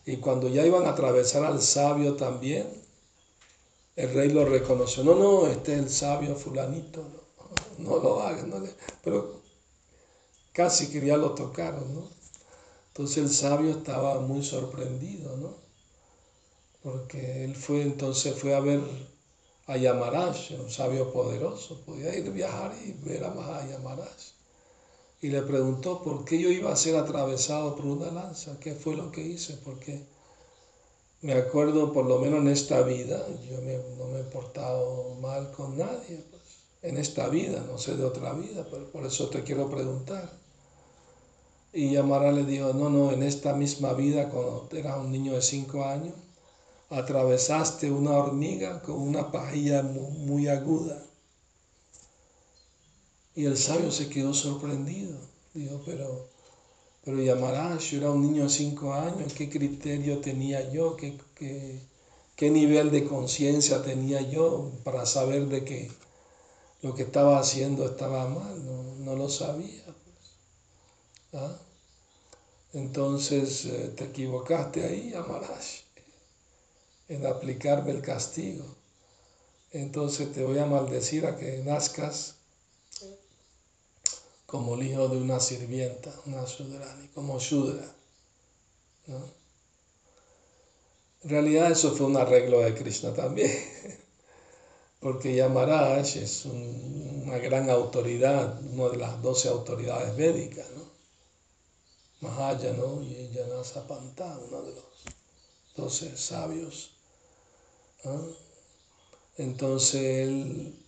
Y 0.05 0.17
cuando 0.17 0.47
ya 0.49 0.65
iban 0.65 0.85
a 0.85 0.91
atravesar 0.91 1.43
al 1.45 1.61
sabio 1.61 2.15
también, 2.15 2.67
el 3.95 4.13
rey 4.13 4.29
lo 4.29 4.45
reconoció. 4.45 5.03
No, 5.03 5.15
no, 5.15 5.47
este 5.47 5.73
es 5.73 5.79
el 5.79 5.89
sabio 5.89 6.35
fulanito, 6.35 7.03
no, 7.77 7.89
no 7.89 8.03
lo 8.03 8.21
hagan. 8.21 8.49
No 8.49 8.63
Pero 9.03 9.32
casi 10.53 10.89
quería 10.91 11.17
lo 11.17 11.31
tocar, 11.31 11.81
¿no? 11.81 12.09
Entonces 12.89 13.17
el 13.17 13.29
sabio 13.29 13.71
estaba 13.71 14.19
muy 14.19 14.43
sorprendido, 14.43 15.35
¿no? 15.37 15.55
Porque 16.83 17.43
él 17.45 17.55
fue, 17.55 17.81
entonces 17.81 18.35
fue 18.35 18.53
a 18.55 18.59
ver 18.59 18.81
a 19.67 19.77
Yamaraj, 19.77 20.51
un 20.59 20.69
sabio 20.69 21.11
poderoso. 21.11 21.81
Podía 21.85 22.15
ir 22.15 22.27
a 22.27 22.31
viajar 22.31 22.75
y 22.85 22.91
ver 22.91 23.23
a 23.23 23.67
Yamaraj 23.67 24.33
y 25.23 25.29
le 25.29 25.41
preguntó 25.41 26.03
por 26.03 26.25
qué 26.25 26.37
yo 26.37 26.49
iba 26.51 26.71
a 26.71 26.75
ser 26.75 26.97
atravesado 26.97 27.75
por 27.77 27.85
una 27.85 28.11
lanza, 28.11 28.59
qué 28.59 28.75
fue 28.75 28.95
lo 28.95 29.09
que 29.09 29.21
hice, 29.21 29.57
porque 29.63 30.05
me 31.21 31.33
acuerdo, 31.33 31.93
por 31.93 32.05
lo 32.05 32.19
menos 32.19 32.41
en 32.41 32.49
esta 32.49 32.81
vida, 32.81 33.25
yo 33.49 33.61
no 33.61 34.07
me 34.07 34.19
he 34.19 34.23
portado 34.23 35.15
mal 35.21 35.49
con 35.51 35.77
nadie, 35.77 36.21
pues, 36.29 36.41
en 36.81 36.97
esta 36.97 37.29
vida, 37.29 37.63
no 37.65 37.77
sé 37.77 37.95
de 37.95 38.03
otra 38.03 38.33
vida, 38.33 38.67
pero 38.69 38.91
por 38.91 39.05
eso 39.05 39.29
te 39.29 39.43
quiero 39.43 39.69
preguntar. 39.69 40.42
Y 41.73 41.95
Amara 41.95 42.31
le 42.31 42.45
dijo, 42.45 42.73
no, 42.73 42.89
no, 42.89 43.11
en 43.11 43.23
esta 43.23 43.53
misma 43.53 43.93
vida, 43.93 44.29
cuando 44.29 44.69
eras 44.71 44.99
un 44.99 45.11
niño 45.11 45.33
de 45.33 45.41
cinco 45.41 45.83
años, 45.85 46.13
atravesaste 46.89 47.91
una 47.91 48.11
hormiga 48.11 48.81
con 48.81 48.95
una 48.95 49.31
pajilla 49.31 49.81
muy 49.81 50.47
aguda 50.47 51.03
y 53.35 53.45
el 53.45 53.57
sabio 53.57 53.91
se 53.91 54.09
quedó 54.09 54.33
sorprendido. 54.33 55.17
Dijo, 55.53 55.81
pero, 55.85 56.27
pero 57.03 57.21
yo 57.21 57.97
era 57.97 58.11
un 58.11 58.21
niño 58.21 58.43
de 58.43 58.49
cinco 58.49 58.93
años, 58.93 59.33
¿qué 59.33 59.49
criterio 59.49 60.19
tenía 60.19 60.71
yo? 60.71 60.95
¿Qué, 60.95 61.17
qué, 62.35 62.49
nivel 62.51 62.91
de 62.91 63.05
conciencia 63.05 63.81
tenía 63.83 64.21
yo 64.21 64.71
para 64.83 65.05
saber 65.05 65.47
de 65.47 65.63
que 65.63 65.91
lo 66.81 66.93
que 66.93 67.03
estaba 67.03 67.39
haciendo 67.39 67.85
estaba 67.85 68.27
mal? 68.27 69.03
No, 69.03 69.15
lo 69.15 69.29
sabía. 69.29 69.82
¿Ah? 71.33 71.57
Entonces 72.73 73.65
eh, 73.65 73.93
te 73.95 74.05
equivocaste 74.05 74.83
ahí, 74.83 75.11
Yamaraj, 75.11 75.63
en 77.09 77.25
aplicarme 77.25 77.91
el 77.91 78.01
castigo. 78.01 78.65
Entonces 79.71 80.31
te 80.31 80.43
voy 80.43 80.59
a 80.59 80.65
maldecir 80.65 81.25
a 81.25 81.35
que 81.35 81.57
nazcas 81.59 82.35
como 84.45 84.75
el 84.75 84.83
hijo 84.83 85.07
de 85.07 85.17
una 85.17 85.39
sirvienta, 85.39 86.13
una 86.27 86.45
sudrani, 86.45 87.07
como 87.07 87.39
Shudra. 87.39 87.91
En 91.23 91.29
realidad 91.29 91.71
eso 91.71 91.95
fue 91.95 92.05
un 92.05 92.17
arreglo 92.17 92.59
de 92.59 92.75
Krishna 92.75 93.15
también, 93.15 93.51
porque 94.99 95.35
Yamaraj 95.35 96.17
es 96.17 96.45
una 96.45 97.39
gran 97.39 97.71
autoridad, 97.71 98.61
una 98.63 98.89
de 98.89 98.97
las 98.97 99.21
doce 99.23 99.49
autoridades 99.49 100.15
védicas, 100.15 100.67
¿no? 100.75 100.82
Mahayana 102.23 103.03
y 103.03 103.29
Yanasapanta, 103.33 104.39
uno 104.47 104.61
de 104.61 104.73
los 104.75 104.85
doce 105.75 106.15
sabios. 106.15 106.91
Entonces 109.37 110.01
él, 110.01 110.79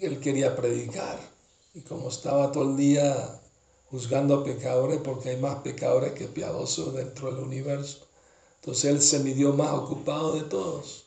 él 0.00 0.20
quería 0.20 0.54
predicar 0.54 1.18
y 1.74 1.80
como 1.80 2.08
estaba 2.08 2.52
todo 2.52 2.70
el 2.70 2.76
día 2.76 3.40
juzgando 3.90 4.34
a 4.36 4.44
pecadores, 4.44 5.00
porque 5.02 5.30
hay 5.30 5.36
más 5.38 5.56
pecadores 5.56 6.12
que 6.12 6.26
piadosos 6.28 6.94
dentro 6.94 7.32
del 7.32 7.44
universo, 7.44 8.06
entonces 8.56 8.84
él 8.84 9.00
se 9.02 9.20
midió 9.20 9.52
más 9.52 9.72
ocupado 9.72 10.34
de 10.34 10.42
todos. 10.42 11.04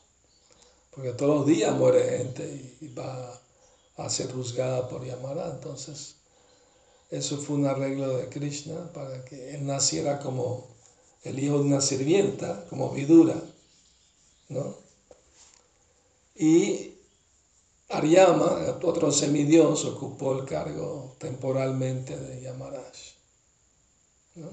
Porque 0.92 1.12
todos 1.14 1.38
los 1.38 1.46
días 1.46 1.76
muere 1.76 2.18
gente 2.18 2.76
y 2.82 2.88
va 2.88 3.40
a 3.98 4.10
ser 4.10 4.32
juzgada 4.32 4.88
por 4.90 5.06
Yamara. 5.06 5.52
Entonces, 5.52 6.17
eso 7.10 7.38
fue 7.38 7.56
un 7.56 7.68
arreglo 7.68 8.18
de 8.18 8.30
Krishna 8.30 8.92
para 8.94 9.24
que 9.24 9.56
él 9.56 9.66
naciera 9.66 10.20
como 10.20 10.68
el 11.24 11.40
hijo 11.40 11.60
de 11.60 11.66
una 11.66 11.82
sirvienta, 11.82 12.66
como 12.70 12.92
Vidura. 12.92 13.42
¿no? 14.50 14.76
Y 16.36 16.96
Aryama, 17.90 18.78
otro 18.84 19.12
semidios, 19.12 19.86
ocupó 19.86 20.38
el 20.38 20.46
cargo 20.46 21.16
temporalmente 21.20 22.18
de 22.18 22.42
Yamaraj. 22.42 22.96
¿no? 24.36 24.50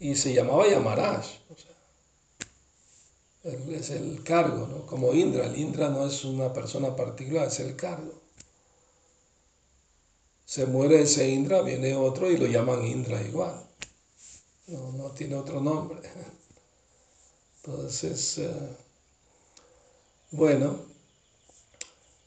Y 0.00 0.16
se 0.16 0.32
llamaba 0.32 0.68
Yamaraj. 0.68 1.26
O 1.50 3.48
es 3.48 3.90
el 3.90 4.22
cargo, 4.22 4.68
¿no? 4.68 4.86
Como 4.86 5.12
Indra. 5.14 5.46
El 5.46 5.58
Indra 5.58 5.88
no 5.88 6.06
es 6.06 6.24
una 6.24 6.52
persona 6.52 6.94
particular, 6.94 7.48
es 7.48 7.58
el 7.58 7.74
cargo. 7.74 8.21
Se 10.52 10.66
muere 10.66 11.00
ese 11.00 11.30
Indra, 11.30 11.62
viene 11.62 11.96
otro 11.96 12.30
y 12.30 12.36
lo 12.36 12.44
llaman 12.44 12.84
Indra 12.84 13.22
igual. 13.22 13.54
No, 14.66 14.92
no 14.92 15.10
tiene 15.12 15.34
otro 15.34 15.62
nombre. 15.62 15.98
Entonces, 17.56 18.36
eh, 18.36 18.76
bueno, 20.30 20.76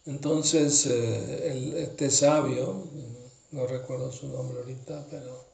entonces, 0.08 0.88
eh, 0.88 1.52
el, 1.52 1.78
este 1.78 2.10
sabio, 2.10 2.88
no 3.52 3.68
recuerdo 3.68 4.12
su 4.12 4.28
nombre 4.30 4.58
ahorita, 4.58 5.06
pero... 5.12 5.46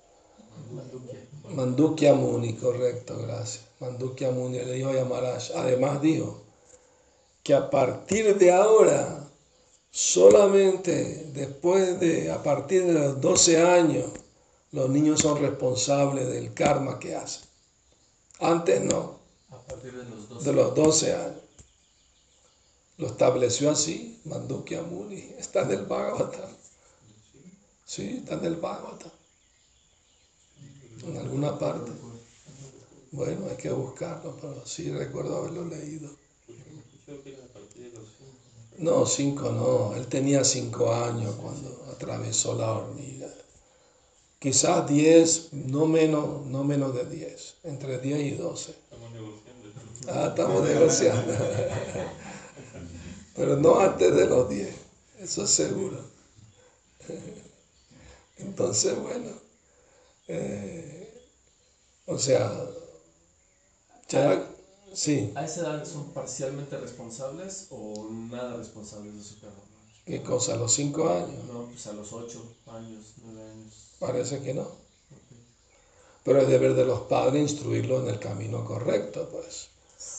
Mandukya. 1.50 2.14
Muni, 2.14 2.54
correcto, 2.54 3.18
gracias. 3.18 3.66
Mandukya 3.82 4.32
Muni 4.32 4.60
le 4.60 4.76
dijo 4.76 4.92
a 4.92 4.94
Yamaraj. 4.94 5.52
Además 5.58 6.02
dijo 6.02 6.42
que 7.44 7.54
a 7.54 7.70
partir 7.70 8.38
de 8.38 8.54
ahora, 8.54 9.21
solamente 9.92 11.30
después 11.34 12.00
de, 12.00 12.32
a 12.32 12.42
partir 12.42 12.86
de 12.86 12.94
los 12.94 13.20
12 13.20 13.62
años, 13.62 14.10
los 14.72 14.90
niños 14.90 15.20
son 15.20 15.42
responsables 15.42 16.28
del 16.28 16.54
karma 16.54 16.98
que 16.98 17.16
hacen. 17.16 17.44
Antes 18.40 18.82
no. 18.82 19.20
A 19.50 19.60
partir 19.60 19.92
de 19.94 20.06
los 20.10 20.30
12, 20.30 20.46
de 20.46 20.56
los 20.56 20.76
12 20.76 21.16
años. 21.16 21.42
Lo 22.98 23.08
estableció 23.08 23.72
así, 23.72 24.22
Mandukya 24.26 24.84
Muni, 24.84 25.34
está 25.38 25.64
en 25.64 25.72
el 25.72 25.86
Bhagavatam. 25.86 26.50
Sí, 27.86 28.18
está 28.20 28.36
en 28.36 28.46
el 28.46 28.56
Bhagavatam. 28.56 29.12
En 31.04 31.18
alguna 31.18 31.58
parte. 31.58 31.92
Bueno, 33.12 33.48
hay 33.50 33.58
que 33.58 33.72
buscarlo, 33.72 34.38
pero 34.40 34.66
sí 34.66 34.92
recuerdo 34.92 35.38
haberlo 35.38 35.66
leído. 35.66 36.10
No, 38.82 39.06
cinco 39.06 39.50
no. 39.52 39.96
Él 39.96 40.08
tenía 40.08 40.44
cinco 40.44 40.94
años 40.94 41.36
cuando 41.36 41.88
atravesó 41.92 42.56
la 42.56 42.72
hormiga. 42.72 43.28
Quizás 44.40 44.90
diez, 44.90 45.50
no 45.54 45.86
menos, 45.86 46.46
no 46.48 46.64
menos 46.64 46.94
de 46.96 47.06
diez. 47.06 47.56
Entre 47.64 48.00
diez 48.00 48.20
y 48.20 48.32
doce. 48.32 48.76
Ah, 50.08 50.28
estamos 50.30 50.64
negociando. 50.68 51.34
pero 53.36 53.56
no 53.56 53.80
antes 53.80 54.16
de 54.16 54.26
los 54.28 54.50
10, 54.50 54.70
eso 55.20 55.44
es 55.44 55.50
seguro. 55.50 55.98
Entonces, 58.38 58.96
bueno, 59.00 59.30
eh, 60.28 61.28
o 62.06 62.18
sea, 62.18 62.52
ya, 64.10 64.44
sí. 64.94 65.32
¿A 65.36 65.46
esa 65.46 65.62
edad 65.62 65.86
son 65.86 66.10
parcialmente 66.14 66.78
responsables 66.78 67.68
o 67.70 68.10
nada 68.12 68.58
responsables 68.58 69.16
de 69.16 69.24
su 69.24 69.40
carro? 69.40 69.62
¿Qué 70.06 70.22
cosa? 70.24 70.56
¿A 70.56 70.58
los 70.58 70.74
5 70.74 71.10
años? 71.10 71.46
No, 71.46 71.66
pues 71.68 71.86
a 71.88 71.94
los 71.94 72.12
8 72.12 72.44
años, 72.68 73.14
9 73.24 73.50
años. 73.52 73.74
Parece 74.00 74.42
que 74.42 74.54
no. 74.54 74.68
Pero 76.24 76.42
es 76.42 76.48
deber 76.48 76.76
de 76.76 76.86
los 76.86 77.02
padres 77.02 77.42
instruirlos 77.42 78.04
en 78.04 78.10
el 78.10 78.20
camino 78.20 78.66
correcto, 78.66 79.30
pues. 79.32 79.70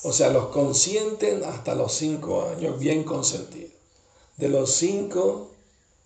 O 0.04 0.12
sea, 0.12 0.30
los 0.30 0.46
consienten 0.46 1.44
hasta 1.44 1.74
los 1.74 1.92
cinco 1.92 2.48
años, 2.48 2.78
bien 2.78 3.04
consentidos. 3.04 3.72
De 4.36 4.48
los 4.48 4.72
cinco, 4.72 5.50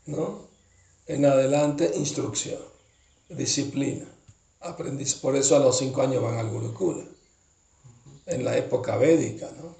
¿no? 0.06 0.46
En 1.06 1.24
adelante, 1.24 1.92
instrucción, 1.96 2.60
disciplina, 3.28 4.06
aprendiz. 4.60 5.14
Por 5.14 5.36
eso 5.36 5.56
a 5.56 5.60
los 5.60 5.78
cinco 5.78 6.02
años 6.02 6.22
van 6.22 6.38
al 6.38 6.50
Gurukula, 6.50 7.04
en 8.26 8.44
la 8.44 8.56
época 8.56 8.96
védica, 8.96 9.50
¿no? 9.60 9.74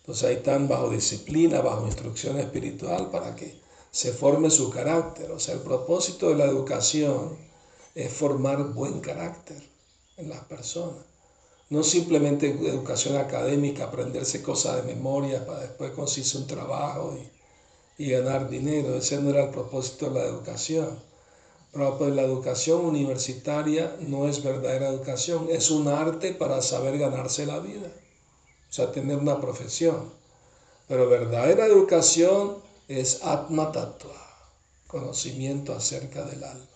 Entonces 0.00 0.28
ahí 0.28 0.36
están 0.36 0.68
bajo 0.68 0.90
disciplina, 0.90 1.60
bajo 1.60 1.86
instrucción 1.86 2.38
espiritual 2.38 3.10
para 3.10 3.36
que 3.36 3.60
se 3.90 4.12
forme 4.12 4.50
su 4.50 4.70
carácter. 4.70 5.30
O 5.30 5.38
sea, 5.38 5.54
el 5.54 5.60
propósito 5.60 6.30
de 6.30 6.36
la 6.36 6.44
educación 6.44 7.36
es 7.94 8.12
formar 8.12 8.72
buen 8.72 9.00
carácter 9.00 9.62
en 10.16 10.28
las 10.28 10.40
personas 10.44 11.10
no 11.70 11.84
simplemente 11.84 12.48
educación 12.50 13.16
académica, 13.16 13.84
aprenderse 13.84 14.42
cosas 14.42 14.76
de 14.76 14.92
memoria 14.92 15.46
para 15.46 15.60
después 15.60 15.92
conseguirse 15.92 16.38
un 16.38 16.48
trabajo 16.48 17.16
y, 17.16 18.04
y, 18.04 18.10
ganar 18.10 18.50
dinero. 18.50 18.96
Ese 18.96 19.20
no 19.20 19.30
era 19.30 19.44
el 19.44 19.50
propósito 19.50 20.10
de 20.10 20.18
la 20.18 20.26
educación. 20.26 20.98
Pues 21.72 22.14
la 22.14 22.22
educación 22.22 22.84
universitaria 22.84 23.96
no 24.00 24.28
es 24.28 24.42
verdadera 24.42 24.88
educación, 24.88 25.46
es 25.50 25.70
un 25.70 25.86
arte 25.86 26.34
para 26.34 26.62
saber 26.62 26.98
ganarse 26.98 27.46
la 27.46 27.60
vida, 27.60 27.86
o 28.68 28.72
sea, 28.72 28.90
tener 28.90 29.18
una 29.18 29.40
profesión. 29.40 30.12
Pero 30.88 31.08
verdadera 31.08 31.66
educación 31.66 32.56
es 32.88 33.22
Atma 33.22 33.70
Tattva, 33.70 34.50
conocimiento 34.88 35.72
acerca 35.72 36.24
del 36.24 36.42
alma 36.42 36.66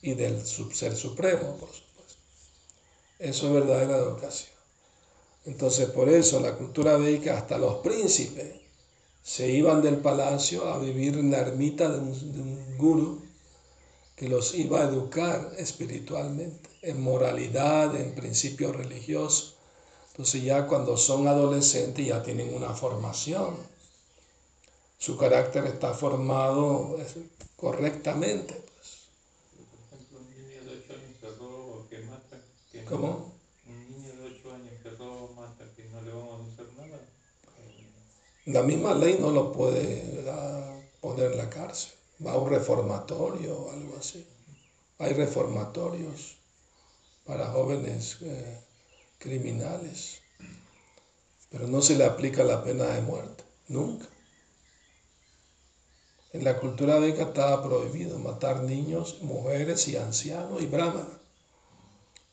y 0.00 0.14
del 0.14 0.46
ser 0.46 0.96
supremo, 0.96 1.56
por 1.58 1.68
supuesto. 1.68 2.14
Eso 3.18 3.48
es 3.48 3.52
verdadera 3.52 3.98
educación. 3.98 4.50
Entonces, 5.44 5.90
por 5.90 6.08
eso 6.08 6.40
la 6.40 6.56
cultura 6.56 6.96
védica, 6.96 7.36
hasta 7.36 7.58
los 7.58 7.76
príncipes 7.76 8.60
se 9.22 9.50
iban 9.50 9.82
del 9.82 9.98
palacio 9.98 10.68
a 10.68 10.78
vivir 10.78 11.18
en 11.18 11.30
la 11.30 11.40
ermita 11.40 11.90
de 11.90 11.98
un, 11.98 12.76
guru 12.78 13.29
que 14.20 14.28
los 14.28 14.54
iba 14.54 14.82
a 14.82 14.84
educar 14.84 15.54
espiritualmente, 15.56 16.68
en 16.82 17.00
moralidad, 17.00 17.96
en 17.96 18.14
principios 18.14 18.76
religiosos. 18.76 19.56
Entonces 20.10 20.42
ya 20.42 20.66
cuando 20.66 20.98
son 20.98 21.26
adolescentes 21.26 22.06
ya 22.06 22.22
tienen 22.22 22.52
una 22.52 22.74
formación. 22.74 23.56
Su 24.98 25.16
carácter 25.16 25.64
está 25.64 25.94
formado 25.94 26.98
correctamente. 27.56 28.62
¿Cómo? 32.86 33.32
Un 33.66 33.90
niño 33.90 34.16
de 34.16 34.36
8 34.36 34.52
años 34.52 34.82
que 34.82 34.90
roba 34.90 35.32
mata, 35.34 35.64
que 35.74 35.84
no 35.84 36.02
le 36.02 36.10
vamos 36.10 36.50
a 36.50 36.52
hacer 36.52 36.66
nada. 36.76 37.00
La 38.44 38.62
misma 38.64 38.94
ley 38.94 39.16
no 39.18 39.30
lo 39.30 39.50
puede 39.50 40.22
poner 41.00 41.32
en 41.32 41.38
la 41.38 41.48
cárcel. 41.48 41.99
Va 42.24 42.32
a 42.32 42.38
un 42.38 42.50
reformatorio 42.50 43.56
o 43.56 43.70
algo 43.70 43.96
así. 43.98 44.26
Hay 44.98 45.14
reformatorios 45.14 46.36
para 47.24 47.50
jóvenes 47.52 48.18
eh, 48.20 48.60
criminales, 49.18 50.20
pero 51.50 51.66
no 51.66 51.80
se 51.80 51.96
le 51.96 52.04
aplica 52.04 52.44
la 52.44 52.62
pena 52.62 52.86
de 52.86 53.00
muerte, 53.02 53.44
nunca. 53.68 54.06
En 56.32 56.44
la 56.44 56.60
cultura 56.60 56.98
védica 56.98 57.22
estaba 57.22 57.62
prohibido 57.62 58.18
matar 58.18 58.62
niños, 58.62 59.20
mujeres 59.22 59.88
y 59.88 59.96
ancianos 59.96 60.62
y 60.62 60.66
brahmanas. 60.66 61.18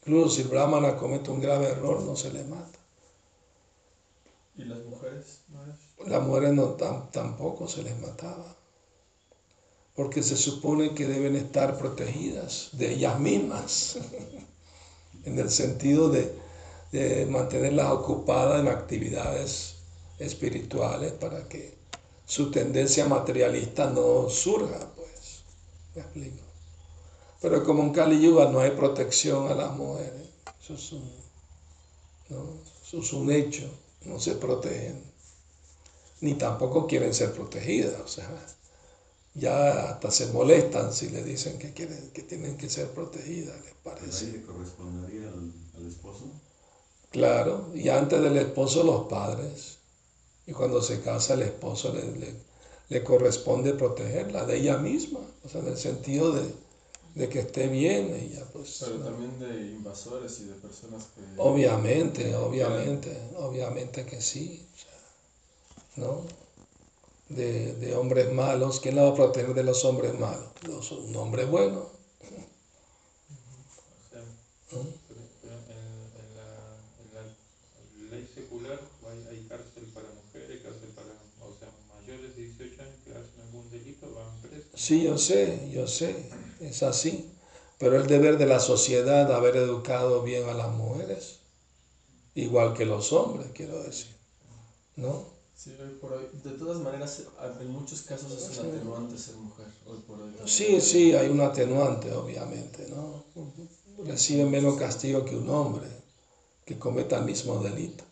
Incluso 0.02 0.36
si 0.36 0.42
el 0.44 0.50
brahmana 0.50 0.98
comete 0.98 1.32
un 1.32 1.42
grave 1.42 1.68
error, 1.68 2.02
no 2.04 2.16
se 2.16 2.32
le 2.32 2.44
mata. 2.44 2.80
¿Y 4.56 4.64
las 4.66 4.84
mujeres? 4.86 5.42
Las 6.06 6.24
mujeres 6.24 6.54
no, 6.54 6.78
tampoco 7.12 7.68
se 7.68 7.84
les 7.84 8.00
mataba. 8.00 8.56
Porque 9.98 10.24
se 10.24 10.38
supone 10.38 10.94
que 10.94 11.08
deben 11.08 11.36
estar 11.36 11.78
protegidas 11.78 12.70
de 12.72 12.94
ellas 12.94 13.20
mismas. 13.20 13.98
en 15.28 15.38
el 15.38 15.50
sentido 15.50 16.10
de, 16.10 16.34
de 16.92 17.26
mantenerlas 17.26 17.92
ocupadas 17.92 18.62
en 18.62 18.70
actividades 18.70 19.76
espirituales 20.20 21.12
para 21.12 21.48
que 21.48 21.76
su 22.26 22.50
tendencia 22.50 23.06
materialista 23.08 23.90
no 23.90 24.30
surja, 24.30 24.80
pues. 24.96 25.44
¿Me 25.96 26.02
explico? 26.02 26.44
Pero 27.42 27.64
como 27.64 27.84
en 27.84 27.92
Kali 27.92 28.22
Yuga 28.22 28.50
no 28.50 28.60
hay 28.60 28.72
protección 28.72 29.52
a 29.52 29.56
las 29.56 29.76
mujeres, 29.76 30.28
eso 30.64 30.74
es 30.74 30.92
un, 30.94 31.12
eso 32.84 33.00
es 33.00 33.14
un 33.14 33.32
hecho, 33.32 33.70
no 34.06 34.20
se 34.20 34.36
protegen, 34.36 35.04
ni 36.22 36.34
tampoco 36.34 36.88
quieren 36.88 37.14
ser 37.14 37.34
protegidas, 37.34 38.00
o 38.02 38.08
sea, 38.08 38.28
ya 39.38 39.92
hasta 39.92 40.12
se 40.12 40.28
molestan 40.34 40.94
si 40.94 41.10
le 41.10 41.24
dicen 41.24 41.58
que, 41.60 41.74
quieren, 41.74 42.12
que 42.12 42.24
tienen 42.24 42.58
que 42.58 42.70
ser 42.70 42.90
protegidas, 42.90 43.56
les 43.64 43.74
parece. 43.84 44.32
le 44.32 44.42
correspondería 44.42 45.30
al, 45.30 45.88
esposo? 45.88 46.26
Claro, 47.12 47.72
y 47.74 47.90
antes 47.90 48.22
del 48.22 48.38
esposo 48.38 48.84
los 48.84 49.08
padres, 49.08 49.78
y 50.46 50.54
cuando 50.54 50.82
se 50.82 51.02
casa 51.02 51.36
el 51.36 51.44
esposo 51.44 51.94
le, 51.94 52.36
le 52.90 53.04
corresponde 53.04 53.74
protegerla 53.74 54.46
de 54.46 54.58
ella 54.58 54.78
misma, 54.78 55.20
o 55.44 55.50
sea, 55.50 55.62
en 55.62 55.68
el 55.68 55.78
sentido 55.78 56.32
de 56.32 56.68
de 57.18 57.30
que 57.30 57.40
esté 57.40 57.68
bien 57.68 58.14
ella 58.14 58.46
pues 58.54 58.78
pero 58.80 59.00
también 59.00 59.40
de 59.40 59.72
invasores 59.72 60.40
y 60.40 60.46
de 60.46 60.54
personas 60.54 61.06
que 61.16 61.22
obviamente 61.38 62.36
obviamente 62.36 63.18
obviamente 63.38 64.06
que 64.06 64.22
sí 64.22 64.68
¿no? 65.96 66.22
De, 67.30 67.74
de 67.76 67.96
hombres 67.96 68.32
malos. 68.34 68.80
¿Quién 68.82 68.96
la 68.96 69.04
va 69.04 69.10
a 69.10 69.16
proteger 69.16 69.54
de 69.54 69.64
los 69.64 69.86
hombres 69.86 70.14
malos? 70.20 70.50
Los- 70.68 70.92
un 70.92 71.16
hombre 71.16 71.46
bueno. 71.46 71.88
Pero 74.70 75.22
en, 75.68 76.12
en 76.22 76.36
la, 76.36 76.50
en 77.00 77.14
la 77.14 77.24
ley 78.12 78.28
secular 78.34 78.80
hay, 79.10 79.26
hay 79.30 79.46
cárcel 79.48 79.86
para 79.94 80.08
mujeres, 80.12 80.62
cárcel 80.62 80.90
para, 80.96 81.14
o 81.40 81.54
sea, 81.58 81.70
mayores 81.88 82.36
de 82.36 82.44
18 82.44 82.82
años 82.82 82.96
que 83.04 83.12
hacen 83.12 83.40
algún 83.42 83.70
delito 83.70 84.12
van 84.14 84.42
presos. 84.42 84.68
Sí, 84.76 85.04
yo 85.04 85.18
sé, 85.18 85.70
yo 85.72 85.88
sé, 85.88 86.30
es 86.60 86.84
así. 86.84 87.32
Pero 87.78 87.98
el 87.98 88.08
deber 88.08 88.38
de 88.38 88.48
la 88.48 88.60
sociedad 88.60 89.32
haber 89.32 89.56
educado 89.58 90.24
bien 90.24 90.50
a 90.50 90.54
las 90.54 90.70
mujeres, 90.72 91.40
igual 92.36 92.74
que 92.74 92.86
los 92.86 93.14
hombres, 93.14 93.52
quiero 93.54 93.84
decir. 93.84 94.16
¿No? 94.98 95.37
Sí, 95.58 95.76
por 96.00 96.14
hoy. 96.14 96.28
De 96.44 96.52
todas 96.52 96.78
maneras, 96.82 97.24
en 97.60 97.72
muchos 97.72 98.04
casos 98.04 98.32
es 98.32 98.60
un 98.60 98.68
atenuante 98.68 99.18
ser 99.18 99.36
mujer. 99.38 99.66
Hoy 99.88 99.98
por. 100.06 100.20
Sí, 100.48 100.80
sí, 100.80 101.16
hay 101.16 101.30
un 101.30 101.42
atenuante, 101.42 102.14
obviamente, 102.14 102.88
¿no? 102.90 103.24
Reciben 104.06 104.52
menos 104.52 104.78
castigo 104.78 105.26
que 105.26 105.36
un 105.36 105.50
hombre 105.50 105.88
que 106.64 106.78
cometa 106.78 107.18
el 107.18 107.26
mismo 107.26 107.58
delito. 107.60 108.04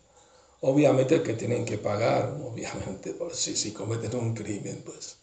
Obviamente 0.62 1.22
que 1.22 1.34
tienen 1.34 1.64
que 1.64 1.78
pagar, 1.78 2.36
obviamente, 2.42 3.12
por 3.12 3.32
si, 3.32 3.54
si 3.54 3.70
cometen 3.70 4.16
un 4.16 4.34
crimen, 4.34 4.82
pues 4.84 5.18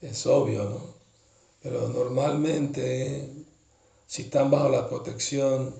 es 0.00 0.26
obvio, 0.26 0.62
¿no? 0.62 0.80
Pero 1.60 1.88
normalmente, 1.88 3.32
si 4.06 4.22
están 4.22 4.48
bajo 4.48 4.68
la 4.68 4.88
protección 4.88 5.74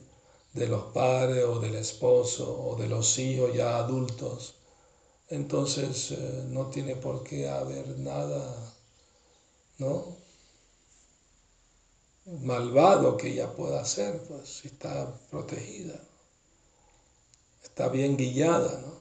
de 0.55 0.67
los 0.67 0.87
padres 0.93 1.45
o 1.45 1.61
del 1.61 1.77
esposo 1.77 2.67
o 2.67 2.75
de 2.75 2.88
los 2.88 3.17
hijos 3.21 3.55
ya 3.55 3.77
adultos, 3.77 4.58
entonces 5.31 6.12
eh, 6.12 6.45
no 6.49 6.67
tiene 6.69 6.97
por 6.97 7.23
qué 7.23 7.49
haber 7.49 7.99
nada, 7.99 8.75
¿no? 9.79 10.19
malvado 12.43 13.17
que 13.17 13.29
ella 13.29 13.55
pueda 13.55 13.81
hacer, 13.81 14.21
pues 14.29 14.49
si 14.49 14.69
está 14.69 15.12
protegida, 15.31 15.99
está 17.62 17.88
bien 17.88 18.17
guiada, 18.17 18.81
¿no? 18.81 18.99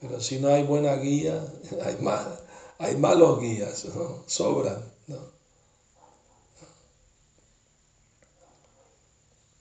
Pero 0.00 0.20
si 0.20 0.38
no 0.38 0.48
hay 0.48 0.62
buena 0.64 0.94
guía, 0.96 1.42
hay, 1.84 1.96
mal, 1.96 2.40
hay 2.78 2.96
malos 2.96 3.40
guías, 3.40 3.86
¿no? 3.86 4.24
Sobran, 4.26 4.82
¿no? 5.06 5.38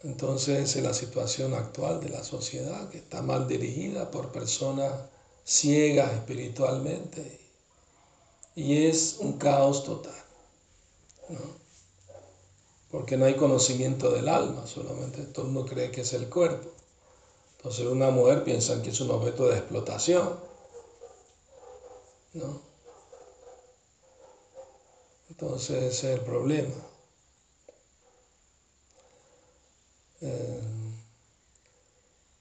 Entonces 0.03 0.75
es 0.75 0.83
la 0.83 0.93
situación 0.93 1.53
actual 1.53 1.99
de 2.01 2.09
la 2.09 2.23
sociedad 2.23 2.89
que 2.89 2.99
está 2.99 3.21
mal 3.21 3.47
dirigida 3.47 4.11
por 4.11 4.31
personas 4.31 4.93
ciegas 5.47 6.11
espiritualmente 6.13 7.39
y 8.53 8.85
es 8.85 9.15
un 9.19 9.37
caos 9.37 9.85
total, 9.85 10.13
¿no? 11.29 11.39
porque 12.91 13.15
no 13.15 13.25
hay 13.25 13.35
conocimiento 13.35 14.11
del 14.11 14.27
alma, 14.27 14.67
solamente 14.67 15.23
todo 15.23 15.45
el 15.45 15.51
mundo 15.53 15.69
cree 15.69 15.89
que 15.89 16.01
es 16.01 16.11
el 16.13 16.29
cuerpo. 16.29 16.69
Entonces 17.57 17.85
una 17.85 18.09
mujer 18.09 18.43
piensa 18.43 18.81
que 18.81 18.89
es 18.89 18.99
un 18.99 19.11
objeto 19.11 19.47
de 19.47 19.57
explotación, 19.57 20.37
¿no? 22.33 22.61
Entonces 25.29 25.83
ese 25.83 26.13
es 26.13 26.19
el 26.19 26.25
problema. 26.25 26.75
Eh, 30.21 30.61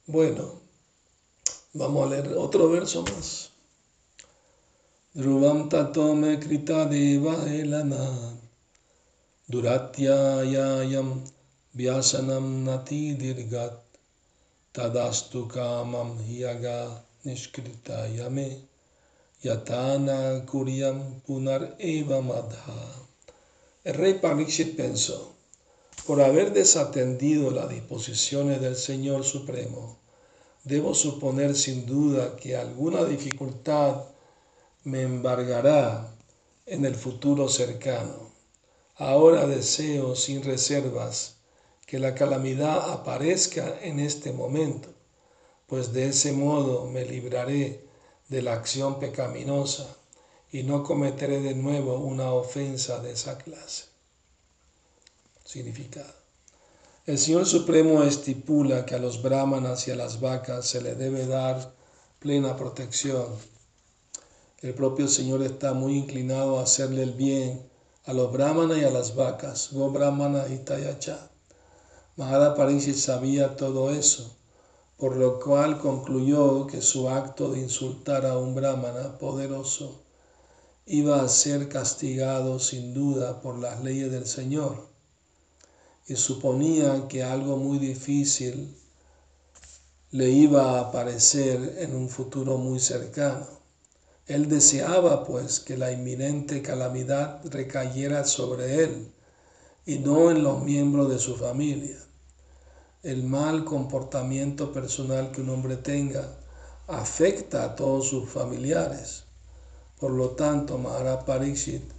bueno, 0.06 0.65
vamos 1.76 2.06
a 2.06 2.10
leer 2.10 2.28
otro 2.36 2.68
verso 2.70 3.02
más. 3.02 3.50
Dhruvam 5.14 5.68
tato 5.68 6.14
me 6.14 6.38
krita 6.38 6.84
deva 6.84 7.36
elana 7.48 8.36
Duratyayayam 9.48 11.22
vyasanam 11.78 12.64
nati 12.64 13.14
dirgat 13.14 13.78
tadastu 14.74 15.46
kamam 15.46 16.18
hiyaga 16.26 17.00
nishkritayame 17.24 18.48
yatana 19.46 20.44
kuryam 20.50 20.98
punar 21.24 21.76
eva 21.78 22.20
madha. 22.20 23.06
El 23.84 23.94
rey 23.94 24.14
Parikshit 24.14 24.76
pensó, 24.76 25.32
por 26.06 26.20
haber 26.20 26.52
desatendido 26.52 27.52
las 27.52 27.68
disposiciones 27.70 28.60
del 28.60 28.74
Señor 28.74 29.24
Supremo, 29.24 29.96
debo 30.66 30.94
suponer 30.94 31.54
sin 31.54 31.86
duda 31.86 32.34
que 32.36 32.56
alguna 32.56 33.04
dificultad 33.04 34.02
me 34.82 35.02
embargará 35.02 36.12
en 36.66 36.84
el 36.84 36.96
futuro 36.96 37.48
cercano. 37.48 38.32
Ahora 38.96 39.46
deseo 39.46 40.16
sin 40.16 40.42
reservas 40.42 41.36
que 41.86 42.00
la 42.00 42.16
calamidad 42.16 42.90
aparezca 42.90 43.78
en 43.80 44.00
este 44.00 44.32
momento, 44.32 44.88
pues 45.68 45.92
de 45.92 46.08
ese 46.08 46.32
modo 46.32 46.86
me 46.86 47.04
libraré 47.04 47.84
de 48.28 48.42
la 48.42 48.54
acción 48.54 48.98
pecaminosa 48.98 49.86
y 50.50 50.64
no 50.64 50.82
cometeré 50.82 51.40
de 51.40 51.54
nuevo 51.54 51.98
una 51.98 52.32
ofensa 52.32 52.98
de 52.98 53.12
esa 53.12 53.38
clase. 53.38 53.84
Significado. 55.44 56.25
El 57.06 57.18
Señor 57.18 57.46
Supremo 57.46 58.02
estipula 58.02 58.84
que 58.84 58.96
a 58.96 58.98
los 58.98 59.22
brahmanas 59.22 59.86
y 59.86 59.92
a 59.92 59.94
las 59.94 60.20
vacas 60.20 60.66
se 60.66 60.80
le 60.80 60.96
debe 60.96 61.24
dar 61.24 61.72
plena 62.18 62.56
protección. 62.56 63.26
El 64.60 64.74
propio 64.74 65.06
Señor 65.06 65.40
está 65.42 65.72
muy 65.72 65.96
inclinado 65.96 66.58
a 66.58 66.64
hacerle 66.64 67.04
el 67.04 67.12
bien 67.12 67.64
a 68.06 68.12
los 68.12 68.32
brahmanas 68.32 68.78
y 68.78 68.84
a 68.84 68.90
las 68.90 69.14
vacas, 69.14 69.68
Go 69.70 69.92
Brahmana 69.92 70.48
y 70.48 70.58
Tayacha. 70.58 71.30
Maharaj 72.16 72.56
Pariksit 72.56 72.96
sabía 72.96 73.54
todo 73.54 73.92
eso, 73.92 74.36
por 74.96 75.14
lo 75.14 75.38
cual 75.38 75.78
concluyó 75.78 76.66
que 76.66 76.82
su 76.82 77.08
acto 77.08 77.52
de 77.52 77.60
insultar 77.60 78.26
a 78.26 78.36
un 78.36 78.56
brahmana 78.56 79.16
poderoso 79.16 80.02
iba 80.86 81.22
a 81.22 81.28
ser 81.28 81.68
castigado 81.68 82.58
sin 82.58 82.94
duda 82.94 83.40
por 83.42 83.60
las 83.60 83.84
leyes 83.84 84.10
del 84.10 84.26
Señor, 84.26 84.95
y 86.06 86.16
suponía 86.16 87.08
que 87.08 87.24
algo 87.24 87.56
muy 87.56 87.78
difícil 87.78 88.76
le 90.12 90.30
iba 90.30 90.78
a 90.78 90.80
aparecer 90.82 91.76
en 91.78 91.94
un 91.96 92.08
futuro 92.08 92.58
muy 92.58 92.78
cercano. 92.78 93.46
Él 94.26 94.48
deseaba, 94.48 95.24
pues, 95.24 95.60
que 95.60 95.76
la 95.76 95.92
inminente 95.92 96.62
calamidad 96.62 97.40
recayera 97.44 98.24
sobre 98.24 98.84
él 98.84 99.12
y 99.84 99.98
no 99.98 100.30
en 100.30 100.42
los 100.42 100.62
miembros 100.62 101.08
de 101.08 101.18
su 101.18 101.36
familia. 101.36 101.98
El 103.02 103.24
mal 103.24 103.64
comportamiento 103.64 104.72
personal 104.72 105.30
que 105.32 105.40
un 105.40 105.50
hombre 105.50 105.76
tenga 105.76 106.38
afecta 106.86 107.64
a 107.64 107.74
todos 107.76 108.08
sus 108.08 108.28
familiares. 108.28 109.24
Por 109.98 110.12
lo 110.12 110.30
tanto, 110.30 110.78
Maharaj 110.78 111.24
Pariksit 111.24 111.95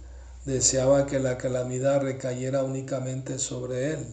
deseaba 0.48 1.04
que 1.04 1.20
la 1.20 1.36
calamidad 1.36 2.00
recayera 2.00 2.64
únicamente 2.64 3.38
sobre 3.38 3.92
él. 3.92 4.06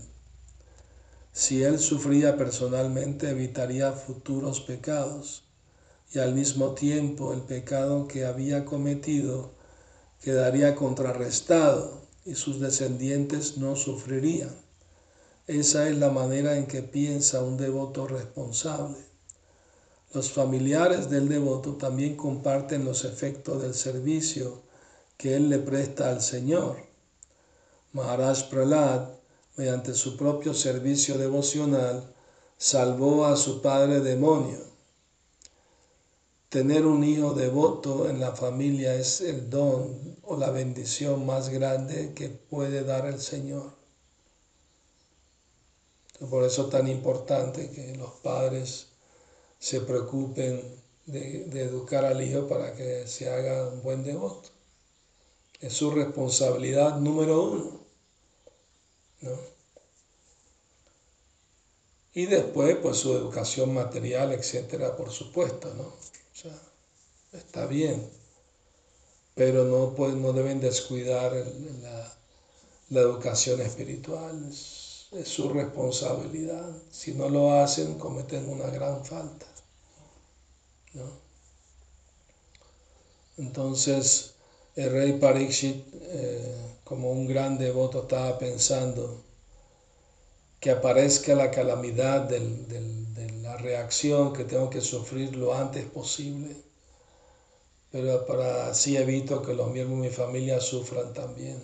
Si 1.32 1.64
él 1.64 1.80
sufría 1.80 2.36
personalmente, 2.36 3.30
evitaría 3.30 3.94
futuros 3.94 4.60
pecados 4.60 5.44
y 6.14 6.20
al 6.20 6.36
mismo 6.36 6.74
tiempo 6.74 7.32
el 7.32 7.42
pecado 7.42 8.08
que 8.10 8.26
había 8.26 8.66
cometido 8.66 9.52
quedaría 10.22 10.76
contrarrestado 10.76 12.02
y 12.26 12.36
sus 12.36 12.60
descendientes 12.60 13.58
no 13.58 13.78
sufrirían. 13.78 14.54
Esa 15.48 15.88
es 15.88 15.96
la 15.98 16.10
manera 16.10 16.58
en 16.58 16.66
que 16.66 16.82
piensa 16.82 17.44
un 17.44 17.56
devoto 17.56 18.08
responsable. 18.08 18.98
Los 20.14 20.32
familiares 20.32 21.10
del 21.10 21.30
devoto 21.30 21.76
también 21.76 22.18
comparten 22.18 22.84
los 22.84 23.06
efectos 23.06 23.62
del 23.62 23.74
servicio 23.74 24.65
que 25.18 25.36
él 25.36 25.50
le 25.50 25.60
presta 25.60 26.10
al 26.10 26.22
Señor. 26.22 26.78
Maharaj 27.94 28.50
Prahlad, 28.50 29.10
mediante 29.56 29.94
su 29.94 30.18
propio 30.18 30.54
servicio 30.54 31.18
devocional, 31.18 32.14
salvó 32.58 33.26
a 33.26 33.38
su 33.38 33.62
padre 33.62 34.02
demonio. 34.02 34.60
Tener 36.50 36.86
un 36.86 37.04
hijo 37.04 37.34
devoto 37.34 38.10
en 38.10 38.20
la 38.20 38.34
familia 38.34 38.96
es 38.96 39.22
el 39.22 39.50
don 39.50 40.18
o 40.24 40.38
la 40.38 40.52
bendición 40.52 41.26
más 41.26 41.50
grande 41.50 42.14
que 42.14 42.30
puede 42.30 42.84
dar 42.84 43.06
el 43.06 43.20
Señor. 43.20 43.74
Por 46.30 46.44
eso 46.46 46.64
es 46.64 46.70
tan 46.70 46.88
importante 46.88 47.70
que 47.72 47.96
los 47.96 48.12
padres 48.24 48.88
se 49.60 49.82
preocupen 49.82 50.62
de, 51.06 51.62
educar 51.62 52.06
al 52.06 52.22
hijo 52.22 52.48
para 52.48 52.74
que 52.74 53.06
se 53.08 53.30
haga 53.30 53.68
un 53.68 53.82
buen 53.84 54.04
devoto. 54.04 54.55
Es 55.60 55.74
su 55.74 55.92
responsabilidad 55.92 56.98
número 57.00 57.42
uno. 57.44 57.80
¿no? 59.22 59.56
Y 62.14 62.28
después, 62.28 62.78
pues 62.78 62.98
su 62.98 63.14
educación 63.14 63.74
material, 63.74 64.32
etcétera, 64.32 64.96
por 64.96 65.12
supuesto, 65.12 65.74
¿no? 65.74 65.84
O 65.84 65.94
sea, 66.34 66.58
está 67.34 67.66
bien, 67.66 68.10
pero 69.34 69.66
no, 69.66 69.94
pues, 69.96 70.14
no 70.16 70.32
deben 70.32 70.62
descuidar 70.62 71.34
la, 71.34 72.14
la 72.90 73.02
educación 73.02 73.60
espiritual, 73.60 74.48
es, 74.50 75.08
es, 75.12 75.28
su 75.28 75.50
responsabilidad. 75.50 76.70
Si 76.90 77.14
no 77.14 77.28
lo 77.28 77.54
hacen, 77.54 78.00
cometen 78.00 78.48
una 78.48 78.68
gran 78.68 79.04
falta. 79.06 79.46
¿no? 80.94 81.04
Entonces, 83.38 84.35
el 84.76 84.92
rey 84.92 85.14
Parikshit, 85.14 85.86
eh, 86.02 86.56
como 86.84 87.12
un 87.12 87.28
gran 87.28 87.58
devoto, 87.58 88.04
estaba 88.04 88.38
pensando 88.38 89.24
que 90.60 90.72
aparezca 90.72 91.34
la 91.36 91.52
calamidad 91.52 92.22
del, 92.22 92.68
del, 92.68 93.14
de 93.14 93.30
la 93.42 93.56
reacción 93.58 94.34
que 94.34 94.44
tengo 94.44 94.70
que 94.70 94.82
sufrir 94.82 95.36
lo 95.36 95.54
antes 95.54 95.86
posible, 95.86 96.56
pero 97.92 98.26
para 98.26 98.68
así 98.68 98.98
evito 98.98 99.42
que 99.42 99.54
los 99.54 99.72
miembros 99.72 100.02
de 100.02 100.10
mi 100.10 100.14
familia 100.14 100.60
sufran 100.60 101.14
también, 101.14 101.64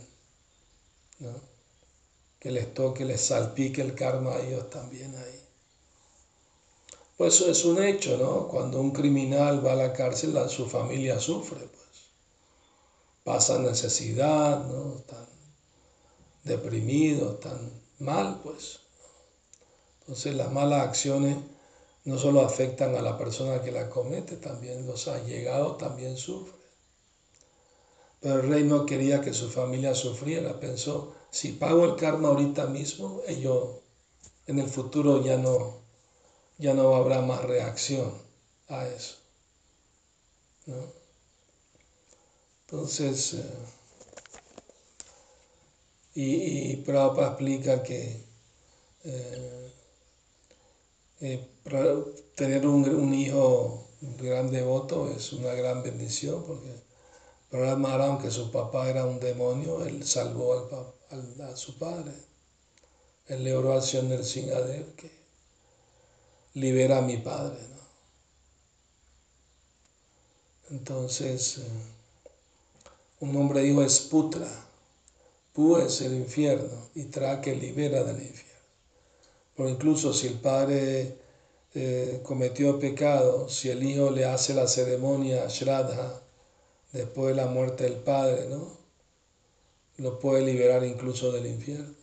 ¿no? 1.20 1.34
que 2.40 2.50
les 2.52 2.74
toque, 2.74 3.06
les 3.06 3.22
salpique 3.22 3.82
el 3.82 3.94
karma 3.96 4.32
a 4.36 4.42
ellos 4.42 4.70
también 4.70 5.16
ahí. 5.16 5.40
Pues 7.16 7.36
eso 7.36 7.52
es 7.52 7.64
un 7.66 7.82
hecho, 7.84 8.18
¿no? 8.18 8.48
Cuando 8.48 8.82
un 8.82 8.92
criminal 8.92 9.66
va 9.66 9.74
a 9.74 9.76
la 9.76 9.94
cárcel, 9.94 10.36
su 10.50 10.68
familia 10.68 11.20
sufre, 11.20 11.60
pues. 11.60 11.91
Pasa 13.24 13.60
necesidad, 13.60 14.66
¿no? 14.66 14.96
Están 14.96 15.26
deprimidos, 16.44 17.36
están 17.36 17.72
mal, 18.00 18.40
pues. 18.44 18.80
Entonces 20.02 20.36
las 20.36 20.52
malas 20.52 20.88
acciones 20.88 21.38
no 22.04 22.18
solo 22.18 22.42
afectan 22.42 22.96
a 22.96 23.02
la 23.02 23.18
persona 23.18 23.62
que 23.62 23.72
la 23.72 23.90
comete, 23.90 24.38
también 24.38 24.88
los 24.88 25.08
allegados 25.08 25.78
también 25.78 26.18
sufren. 26.18 26.60
Pero 28.20 28.42
el 28.42 28.50
rey 28.50 28.64
no 28.64 28.86
quería 28.86 29.22
que 29.22 29.34
su 29.34 29.50
familia 29.50 29.96
sufriera, 29.96 30.60
pensó, 30.60 31.14
si 31.32 31.54
pago 31.54 31.86
el 31.86 31.96
karma 31.96 32.30
ahorita 32.30 32.68
mismo, 32.68 33.22
ellos 33.28 33.70
en 34.48 34.60
el 34.60 34.68
futuro 34.68 35.24
ya 35.24 35.38
no, 35.38 35.78
ya 36.58 36.74
no 36.74 36.96
habrá 36.96 37.22
más 37.22 37.44
reacción 37.44 38.14
a 38.68 38.86
eso. 38.88 39.16
Entonces, 42.72 43.34
eh, 43.34 43.44
y, 46.16 46.72
y 46.72 46.76
Prabhupada 46.78 47.32
explica 47.32 47.84
que 47.84 48.24
eh, 49.04 49.74
eh, 51.20 51.48
tener 52.36 52.66
un, 52.66 52.88
un, 52.90 53.14
hijo 53.14 53.90
gran 54.18 54.50
devoto 54.50 55.10
es 55.12 55.34
una 55.34 55.54
gran 55.54 55.84
bendición 55.84 56.46
porque 56.48 56.72
Prahlad 57.50 58.02
aunque 58.04 58.32
su 58.32 58.50
papá 58.52 58.90
era 58.90 59.06
un 59.06 59.20
demonio, 59.20 59.84
él 59.86 60.08
salvó 60.08 60.94
al, 61.10 61.20
al, 61.20 61.42
a 61.42 61.58
su 61.58 61.78
padre. 61.78 62.14
Él 63.28 63.44
le 63.44 63.54
oró 63.54 63.74
al 63.74 63.84
Señor 63.84 64.24
Singadev 64.24 64.96
que 64.96 65.12
libera 66.54 67.00
a 67.00 67.02
mi 67.02 67.18
padre. 67.18 67.60
Entonces, 70.70 71.60
un 73.22 73.36
hombre 73.36 73.62
dijo 73.62 73.84
es 73.84 74.00
putra, 74.00 74.48
pu 75.54 75.78
es 75.78 76.02
el 76.02 76.16
infierno 76.16 76.90
y 76.96 77.04
tra 77.06 77.40
que 77.40 77.56
libera 77.56 78.04
del 78.04 78.20
infierno. 78.20 78.52
Pero 79.56 79.70
incluso 79.70 80.12
si 80.12 80.28
el 80.28 80.40
padre 80.40 81.18
eh, 81.76 82.20
cometió 82.24 82.80
pecado, 82.80 83.48
si 83.48 83.70
el 83.70 83.84
hijo 83.84 84.10
le 84.10 84.26
hace 84.26 84.56
la 84.56 84.68
ceremonia 84.68 85.48
Shraddha 85.48 86.20
después 86.94 87.36
de 87.36 87.36
la 87.36 87.48
muerte 87.48 87.84
del 87.84 87.98
padre, 87.98 88.48
¿no? 88.50 88.68
Lo 89.98 90.20
puede 90.20 90.44
liberar 90.44 90.84
incluso 90.84 91.32
del 91.32 91.46
infierno. 91.46 91.94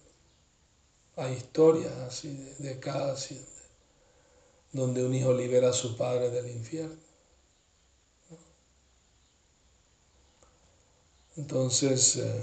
Hay 1.17 1.35
historias 1.35 1.93
así 2.07 2.29
de, 2.29 2.55
de 2.69 2.79
casos 2.79 3.39
donde 4.73 5.05
un 5.05 5.13
hijo 5.15 5.33
libera 5.33 5.71
a 5.71 5.73
su 5.73 5.97
padre 5.97 6.31
del 6.31 6.49
infierno. 6.49 7.08
Entonces, 11.39 12.17
eh, 12.17 12.43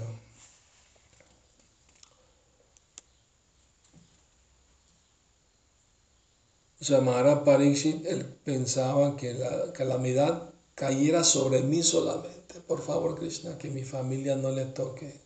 O 6.80 6.84
sea, 6.84 7.00
Maharaj 7.00 7.42
él 7.84 8.24
pensaba 8.44 9.16
que 9.16 9.34
la 9.34 9.72
calamidad 9.72 10.54
cayera 10.74 11.24
sobre 11.24 11.62
mí 11.62 11.82
solamente. 11.82 12.60
Por 12.60 12.80
favor, 12.80 13.18
Krishna, 13.18 13.58
que 13.58 13.70
mi 13.70 13.82
familia 13.82 14.36
no 14.36 14.50
le 14.50 14.66
toque 14.66 15.20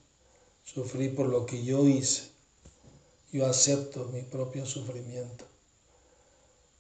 sufrir 0.65 1.15
por 1.15 1.27
lo 1.27 1.45
que 1.45 1.63
yo 1.65 1.87
hice. 1.87 2.31
Yo 3.33 3.47
acepto 3.47 4.07
mi 4.07 4.23
propio 4.23 4.65
sufrimiento. 4.65 5.45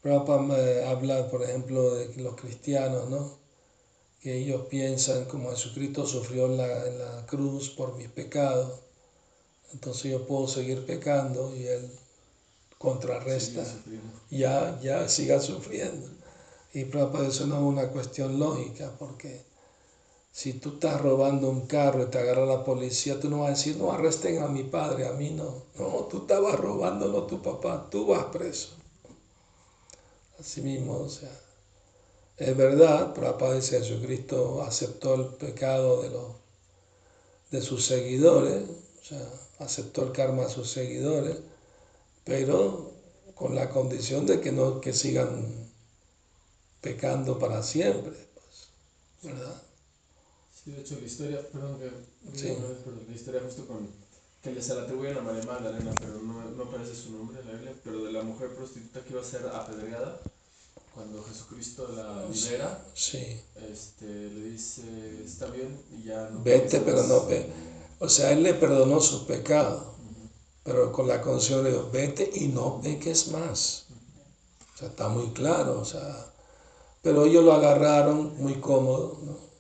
Prabhupada 0.03 0.89
habla, 0.91 1.29
por 1.31 1.43
ejemplo, 1.43 1.95
de 1.97 2.17
los 2.23 2.37
cristianos, 2.37 3.11
¿no? 3.11 3.40
Que 4.21 4.37
ellos 4.37 4.67
piensan 4.69 5.25
como 5.25 5.51
Jesucristo 5.51 6.07
sufrió 6.07 6.47
en 6.47 6.57
la, 6.59 6.87
en 6.87 6.99
la 6.99 7.27
cruz 7.27 7.71
por 7.71 7.97
mis 7.97 8.09
pecados. 8.09 8.81
Entonces 9.73 10.13
yo 10.13 10.27
puedo 10.27 10.49
seguir 10.49 10.85
pecando 10.85 11.55
y 11.57 11.67
él 11.67 11.91
contrarresta, 12.81 13.63
ya, 14.31 14.81
ya 14.81 15.07
siga 15.07 15.39
sufriendo. 15.39 16.09
Y 16.73 16.85
para 16.87 17.29
eso 17.29 17.47
no 17.47 17.57
es 17.57 17.63
una 17.63 17.89
cuestión 17.89 18.39
lógica, 18.39 18.91
porque 18.99 19.45
si 20.33 20.55
tú 20.55 20.71
estás 20.71 20.99
robando 20.99 21.51
un 21.51 21.67
carro 21.67 22.05
y 22.05 22.07
te 22.07 22.19
agarra 22.19 22.47
la 22.47 22.65
policía, 22.65 23.21
tú 23.21 23.29
no 23.29 23.41
vas 23.41 23.49
a 23.49 23.51
decir, 23.51 23.77
no 23.77 23.93
arresten 23.93 24.43
a 24.43 24.49
mi 24.49 24.63
padre, 24.63 25.07
a 25.07 25.13
mí 25.13 25.31
no. 25.31 25.65
No, 25.79 26.07
tú 26.11 26.23
estabas 26.23 26.59
robándolo 26.59 27.25
a 27.25 27.27
tu 27.27 27.43
papá, 27.43 27.87
tú 27.91 28.07
vas 28.07 28.25
preso. 28.27 28.71
Así 30.39 30.63
mismo, 30.63 31.01
o 31.01 31.09
sea, 31.11 31.39
es 32.41 32.57
verdad, 32.57 33.13
Prabhupada 33.13 33.55
dice 33.57 33.79
Jesucristo 33.79 34.63
aceptó 34.63 35.15
el 35.15 35.27
pecado 35.35 36.01
de, 36.01 36.09
los, 36.09 36.37
de 37.51 37.61
sus 37.61 37.85
seguidores, 37.85 38.65
o 39.03 39.05
sea, 39.05 39.31
aceptó 39.59 40.05
el 40.05 40.13
karma 40.13 40.45
de 40.45 40.49
sus 40.49 40.71
seguidores, 40.71 41.37
pero 42.25 42.93
con 43.35 43.55
la 43.55 43.69
condición 43.69 44.25
de 44.25 44.41
que 44.41 44.53
no 44.53 44.81
que 44.81 44.95
sigan 44.95 45.71
pecando 46.81 47.39
para 47.39 47.63
siempre, 47.63 48.13
pues, 48.35 49.35
¿verdad? 49.35 49.63
Sí, 50.65 50.71
de 50.71 50.81
hecho 50.81 50.97
la 50.99 51.07
historia, 51.07 51.47
perdón 51.53 51.79
que 51.79 51.91
sí. 52.39 52.57
pero 52.85 52.97
la 53.07 53.15
historia 53.15 53.43
justo 53.45 53.67
con 53.67 53.87
que 54.43 54.63
se 54.63 54.75
la 54.75 54.85
atribuyen 54.85 55.19
a 55.19 55.21
María 55.21 55.43
Magdalena, 55.43 55.93
pero 56.01 56.15
no, 56.15 56.43
no 56.43 56.63
aparece 56.63 56.95
su 56.95 57.11
nombre 57.11 57.39
en 57.39 57.47
la 57.47 57.53
Biblia, 57.53 57.75
pero 57.85 58.03
de 58.03 58.13
la 58.13 58.23
mujer 58.23 58.49
prostituta 58.55 59.05
que 59.05 59.13
iba 59.13 59.21
a 59.21 59.25
ser 59.25 59.47
apedreada, 59.47 60.19
cuando 60.95 61.23
Jesucristo 61.25 61.89
la 61.95 62.27
libera, 62.27 62.85
sí. 62.95 63.41
este, 63.71 64.05
le 64.07 64.51
dice, 64.51 64.83
está 65.25 65.47
bien, 65.47 65.81
y 65.97 66.05
ya 66.05 66.29
no... 66.31 66.43
Vete, 66.43 66.81
pero 66.81 67.03
no 67.05 67.27
ve. 67.27 67.47
O 67.99 68.09
sea, 68.09 68.33
él 68.33 68.43
le 68.43 68.55
perdonó 68.55 69.01
su 69.01 69.27
pecado 69.27 69.91
pero 70.63 70.93
con 70.93 71.09
la 71.09 71.21
conciencia 71.21 71.63
de 71.63 71.71
Dios, 71.71 71.93
vete 71.93 72.31
y 72.35 72.49
no 72.49 72.81
peques 72.81 73.29
más. 73.29 73.87
O 74.75 74.79
sea, 74.79 74.89
está 74.89 75.09
muy 75.09 75.31
claro, 75.31 75.81
o 75.81 75.85
sea, 75.85 76.33
pero 77.03 77.25
ellos 77.25 77.45
lo 77.45 77.53
agarraron 77.53 78.37
muy 78.39 78.55
cómodo, 78.55 79.19
¿no? 79.23 79.51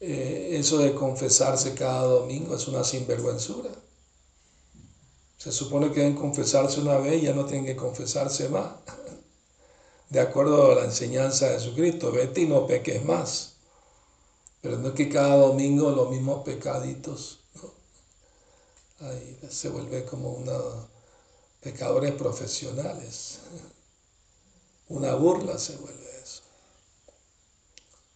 Eh, 0.00 0.56
eso 0.58 0.78
de 0.78 0.94
confesarse 0.94 1.74
cada 1.74 2.02
domingo 2.02 2.56
es 2.56 2.68
una 2.68 2.84
sinvergüenzura. 2.84 3.70
Se 5.38 5.52
supone 5.52 5.92
que 5.92 6.00
deben 6.00 6.16
confesarse 6.16 6.80
una 6.80 6.98
vez 6.98 7.22
y 7.22 7.26
ya 7.26 7.34
no 7.34 7.44
tienen 7.44 7.64
que 7.64 7.76
confesarse 7.76 8.48
más. 8.48 8.72
De 10.10 10.20
acuerdo 10.20 10.72
a 10.72 10.74
la 10.76 10.84
enseñanza 10.84 11.48
de 11.48 11.54
Jesucristo, 11.54 12.12
vete 12.12 12.42
y 12.42 12.46
no 12.46 12.66
peques 12.66 13.04
más. 13.04 13.54
Pero 14.60 14.78
no 14.78 14.88
es 14.88 14.94
que 14.94 15.08
cada 15.08 15.36
domingo 15.36 15.90
los 15.90 16.10
mismos 16.10 16.44
pecaditos 16.44 17.40
ahí 19.00 19.38
se 19.50 19.68
vuelve 19.68 20.04
como 20.04 20.30
una 20.30 20.58
pecadores 21.60 22.12
profesionales. 22.12 23.40
Una 24.88 25.14
burla 25.14 25.58
se 25.58 25.76
vuelve 25.76 26.20
eso. 26.22 26.42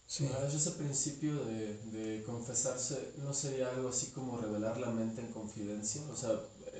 Sí. 0.05 0.29
ese 0.53 0.71
principio 0.71 1.45
de, 1.45 1.77
de, 1.91 2.23
confesarse 2.23 3.13
no 3.17 3.33
sería 3.33 3.69
algo 3.69 3.89
así 3.89 4.07
como 4.07 4.37
revelar 4.37 4.77
la 4.79 4.89
mente 4.89 5.21
en 5.21 5.31
confidencia, 5.31 6.01
o 6.11 6.15
sea, 6.15 6.39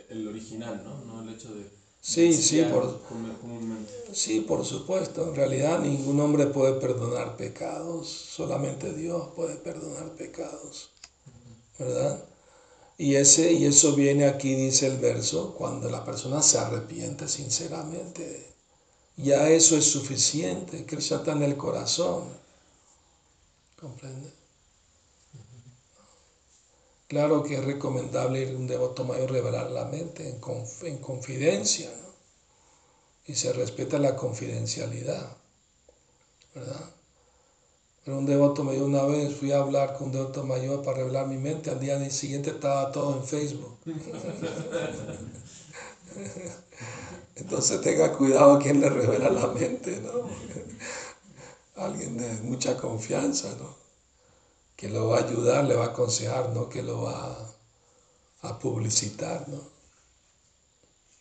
el 0.10 0.28
original, 0.28 0.84
¿no? 0.84 1.04
No 1.06 1.22
el 1.22 1.36
hecho 1.36 1.54
de... 1.54 1.79
Sí, 2.02 2.34
sí, 2.34 2.64
por, 2.64 3.00
sí, 4.14 4.42
por 4.42 4.66
supuesto. 4.66 5.30
En 5.30 5.36
realidad 5.36 5.80
ningún 5.80 6.20
hombre 6.20 6.48
puede 6.48 6.80
perdonar 6.80 7.36
pecados, 7.38 8.08
solamente 8.08 8.94
Dios 8.94 9.30
puede 9.36 9.56
perdonar 9.56 10.16
pecados, 10.16 10.92
¿verdad? 11.78 12.24
Y, 12.98 13.16
ese, 13.16 13.54
y 13.54 13.66
eso 13.66 13.96
viene 13.96 14.26
aquí, 14.26 14.56
dice 14.56 14.88
el 14.88 14.98
verso, 14.98 15.56
cuando 15.58 15.90
la 15.90 16.04
persona 16.06 16.42
se 16.42 16.58
arrepiente 16.58 17.28
sinceramente. 17.28 18.54
Ya 19.18 19.50
eso 19.50 19.78
es 19.78 19.86
suficiente, 19.86 20.86
Krishna 20.86 21.18
está 21.18 21.34
en 21.34 21.44
el 21.44 21.58
corazón. 21.58 22.24
¿Comprende? 23.80 24.39
Claro 27.10 27.42
que 27.42 27.56
es 27.56 27.66
recomendable 27.66 28.44
ir 28.44 28.50
a 28.50 28.58
un 28.58 28.68
devoto 28.68 29.04
mayor 29.04 29.32
revelar 29.32 29.72
la 29.72 29.86
mente 29.86 30.30
en, 30.30 30.40
en 30.88 30.98
confidencia, 31.00 31.90
¿no? 32.04 32.10
Y 33.26 33.34
se 33.34 33.52
respeta 33.52 33.98
la 33.98 34.16
confidencialidad, 34.16 35.36
¿verdad? 36.54 36.86
Pero 38.06 38.20
un 38.20 38.28
devoto 38.28 38.64
mayor 38.64 38.84
una 38.84 39.06
vez 39.06 39.36
fui 39.36 39.52
a 39.52 39.58
hablar 39.58 39.98
con 39.98 40.08
un 40.08 40.14
devoto 40.14 40.44
mayor 40.44 40.84
para 40.84 40.98
revelar 40.98 41.26
mi 41.26 41.38
mente, 41.38 41.72
al 41.72 41.80
día 41.80 41.98
siguiente 42.12 42.52
estaba 42.52 42.92
todo 42.92 43.18
en 43.18 43.24
Facebook. 43.24 43.80
Entonces 47.36 47.82
tenga 47.82 48.16
cuidado 48.16 48.54
a 48.54 48.60
quien 48.60 48.82
le 48.82 48.90
revela 48.90 49.32
la 49.32 49.48
mente, 49.48 50.00
¿no? 50.00 50.30
Alguien 51.84 52.18
de 52.18 52.30
mucha 52.44 52.78
confianza, 52.78 53.50
¿no? 53.60 53.79
Que 54.80 54.88
lo 54.88 55.10
va 55.10 55.18
a 55.18 55.24
ayudar, 55.26 55.66
le 55.66 55.76
va 55.76 55.86
a 55.86 55.88
aconsejar, 55.90 56.44
no 56.56 56.70
que 56.70 56.82
lo 56.82 57.02
va 57.02 57.18
a, 58.42 58.50
a 58.50 58.60
publicitar, 58.60 59.48
¿no? 59.50 59.60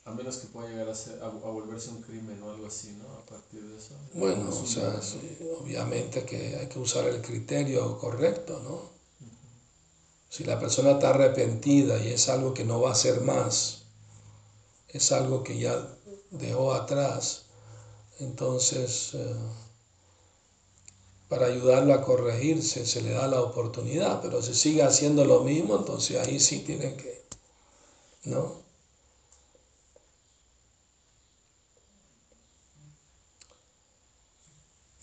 A 0.05 0.13
menos 0.13 0.37
que 0.37 0.47
pueda 0.47 0.69
llegar 0.69 0.89
a, 0.89 0.95
ser, 0.95 1.21
a, 1.23 1.27
a 1.27 1.51
volverse 1.59 1.91
un 1.91 2.01
crimen 2.01 2.41
o 2.43 2.51
algo 2.51 2.67
así, 2.69 2.93
¿no? 2.93 3.07
A 3.19 3.27
partir 3.27 3.61
de 3.63 3.77
eso. 3.77 3.95
Bueno, 4.15 4.49
o 4.49 4.67
sea, 4.67 5.01
obviamente 5.61 6.25
que 6.25 6.57
hay 6.57 6.69
que 6.69 6.79
usar 6.79 7.05
el 7.09 7.21
criterio 7.21 7.99
correcto, 7.99 8.61
¿no? 8.63 8.77
Si 10.31 10.45
la 10.45 10.61
persona 10.61 10.93
está 10.93 11.11
arrepentida 11.11 11.99
y 12.03 12.13
es 12.13 12.29
algo 12.29 12.55
que 12.55 12.65
no 12.65 12.81
va 12.81 12.91
a 12.91 12.93
hacer 12.93 13.23
más, 13.23 13.83
es 14.89 15.11
algo 15.11 15.43
que 15.43 15.59
ya 15.59 15.75
dejó 16.31 16.75
atrás, 16.75 17.47
entonces 18.21 19.15
eh, 19.15 19.35
para 21.29 21.47
ayudarlo 21.47 21.95
a 21.95 22.03
corregirse 22.03 22.87
se 22.87 23.03
le 23.03 23.11
da 23.11 23.29
la 23.29 23.43
oportunidad, 23.43 24.23
pero 24.23 24.43
si 24.43 24.55
sigue 24.55 24.83
haciendo 24.83 25.25
lo 25.25 25.45
mismo, 25.45 25.77
entonces 25.77 26.17
ahí 26.17 26.41
sí 26.41 26.61
tiene 26.61 26.95
que, 26.97 27.23
¿no? 28.25 28.67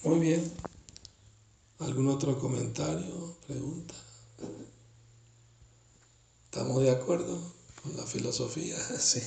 Muy 0.04 0.20
bien. 0.20 0.52
¿Algún 1.80 2.08
otro 2.08 2.40
comentario, 2.40 3.36
pregunta? 3.48 3.96
¿Estamos 6.46 6.82
de 6.82 6.92
acuerdo 6.92 7.40
con 7.82 7.98
la 7.98 8.04
filosofía? 8.04 8.78
Sí. 9.00 9.22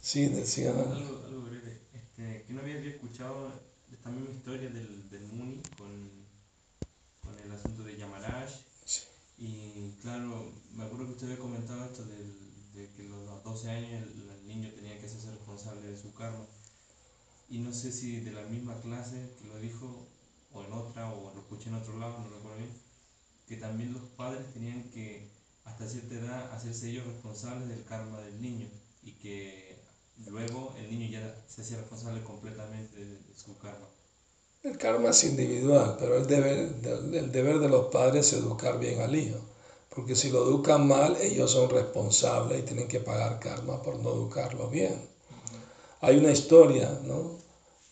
Sí, 0.00 0.26
decían. 0.26 0.78
Algo, 0.78 1.22
algo 1.26 1.42
breve. 1.42 1.80
Este, 1.92 2.44
que 2.46 2.52
no 2.52 2.60
había 2.60 2.76
escuchado 2.76 3.52
esta 4.08 4.20
misma 4.20 4.34
historia 4.34 4.70
del, 4.70 5.10
del 5.10 5.22
Muni 5.28 5.60
con, 5.76 5.90
con 7.22 7.38
el 7.38 7.52
asunto 7.52 7.82
de 7.84 7.96
Yamaraj. 7.96 8.50
Sí. 8.84 9.02
Y 9.38 9.92
claro, 10.00 10.50
me 10.74 10.84
acuerdo 10.84 11.06
que 11.06 11.12
usted 11.12 11.26
había 11.26 11.38
comentado 11.38 11.84
esto 11.84 12.04
del, 12.06 12.72
de 12.74 12.88
que 12.96 13.04
los- 13.04 13.28
a 13.28 13.34
los 13.34 13.44
12 13.44 13.70
años 13.70 14.02
el, 14.02 14.30
el 14.30 14.46
niño 14.48 14.70
tenía 14.74 14.98
que 14.98 15.06
hacerse 15.06 15.30
responsable 15.30 15.82
de 15.90 16.00
su 16.00 16.12
karma. 16.14 16.46
Y 17.48 17.58
no 17.58 17.72
sé 17.72 17.92
si 17.92 18.20
de 18.20 18.32
la 18.32 18.42
misma 18.42 18.80
clase 18.80 19.34
que 19.38 19.46
lo 19.48 19.58
dijo, 19.58 20.06
o 20.52 20.62
en 20.64 20.72
otra, 20.72 21.12
o 21.12 21.34
lo 21.34 21.40
escuché 21.40 21.68
en 21.68 21.74
otro 21.76 21.98
lado, 21.98 22.18
no 22.20 22.28
recuerdo 22.30 22.58
bien, 22.58 22.70
que 23.48 23.56
también 23.56 23.92
los 23.94 24.02
padres 24.16 24.52
tenían 24.54 24.84
que, 24.90 25.30
hasta 25.64 25.88
cierta 25.88 26.14
edad, 26.16 26.52
hacerse 26.52 26.90
ellos 26.90 27.06
responsables 27.06 27.68
del 27.68 27.84
karma 27.84 28.20
del 28.20 28.40
niño. 28.42 28.68
Y 29.02 29.12
que 29.12 29.78
luego 30.28 30.74
el 30.78 30.90
niño 30.90 31.08
ya 31.10 31.34
se 31.48 31.62
hacía 31.62 31.78
responsable 31.78 32.22
completamente 32.24 32.96
de, 33.04 33.18
de 33.18 33.34
su 33.36 33.56
karma. 33.58 33.88
El 34.68 34.76
karma 34.76 35.10
es 35.10 35.24
individual, 35.24 35.96
pero 35.98 36.18
el 36.18 36.26
deber, 36.26 36.58
el 37.14 37.32
deber 37.32 37.58
de 37.58 37.70
los 37.70 37.86
padres 37.86 38.26
es 38.26 38.38
educar 38.38 38.78
bien 38.78 39.00
al 39.00 39.16
hijo. 39.16 39.38
Porque 39.88 40.14
si 40.14 40.30
lo 40.30 40.44
educan 40.44 40.86
mal, 40.86 41.16
ellos 41.22 41.52
son 41.52 41.70
responsables 41.70 42.60
y 42.60 42.62
tienen 42.64 42.86
que 42.86 43.00
pagar 43.00 43.40
karma 43.40 43.82
por 43.82 43.96
no 43.96 44.10
educarlo 44.10 44.68
bien. 44.68 45.08
Hay 46.02 46.18
una 46.18 46.32
historia, 46.32 47.00
¿no? 47.02 47.38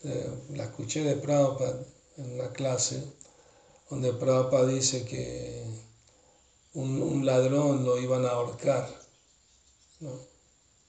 Eh, 0.05 0.31
la 0.51 0.65
escuché 0.65 1.03
de 1.03 1.17
Prabhupada 1.17 1.83
en 2.19 2.35
una 2.35 2.53
clase, 2.53 3.03
donde 3.89 4.13
Prabhupada 4.13 4.67
dice 4.67 5.07
que 5.07 5.65
un, 6.75 7.01
un 7.01 7.25
ladrón 7.25 7.87
lo 7.87 7.99
iban 7.99 8.27
a 8.27 8.33
ahorcar, 8.33 8.87
¿no? 10.01 10.11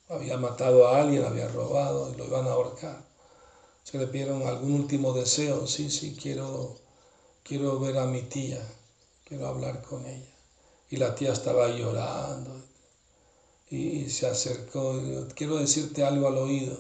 Había 0.10 0.38
matado 0.38 0.86
a 0.86 1.02
alguien, 1.02 1.24
había 1.24 1.48
robado 1.48 2.12
y 2.12 2.18
lo 2.18 2.26
iban 2.26 2.46
a 2.46 2.52
ahorcar. 2.52 3.07
Se 3.90 3.98
le 3.98 4.08
pidieron 4.08 4.46
algún 4.46 4.74
último 4.74 5.14
deseo, 5.14 5.66
sí, 5.66 5.90
sí, 5.90 6.14
quiero, 6.22 6.76
quiero 7.42 7.80
ver 7.80 7.98
a 8.00 8.06
mi 8.06 8.22
tía, 8.22 8.62
quiero 9.24 9.48
hablar 9.48 9.82
con 9.82 10.06
ella. 10.06 10.36
Y 10.90 10.98
la 10.98 11.16
tía 11.16 11.32
estaba 11.32 11.70
llorando 11.70 12.66
y, 13.70 14.10
se 14.10 14.28
acercó, 14.28 14.94
y 15.00 15.34
quiero 15.36 15.56
decirte 15.56 16.04
algo 16.04 16.28
al 16.28 16.38
oído. 16.38 16.78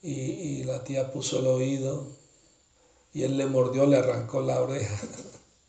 Y, 0.00 0.12
y 0.12 0.64
la 0.64 0.82
tía 0.82 1.12
puso 1.12 1.40
el 1.40 1.48
oído 1.48 2.06
y 3.12 3.24
él 3.24 3.36
le 3.36 3.44
mordió, 3.44 3.84
le 3.84 3.98
arrancó 3.98 4.40
la 4.40 4.62
oreja. 4.62 4.98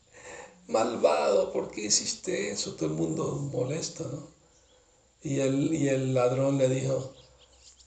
Malvado, 0.68 1.52
¿por 1.52 1.70
qué 1.70 1.82
hiciste 1.82 2.52
eso? 2.52 2.74
Todo 2.74 2.86
el 2.86 2.94
mundo 2.94 3.34
molesto, 3.52 4.08
¿no? 4.10 4.28
Y 5.22 5.40
el, 5.40 5.74
y 5.74 5.88
el 5.90 6.14
ladrón 6.14 6.56
le 6.56 6.70
dijo, 6.70 7.12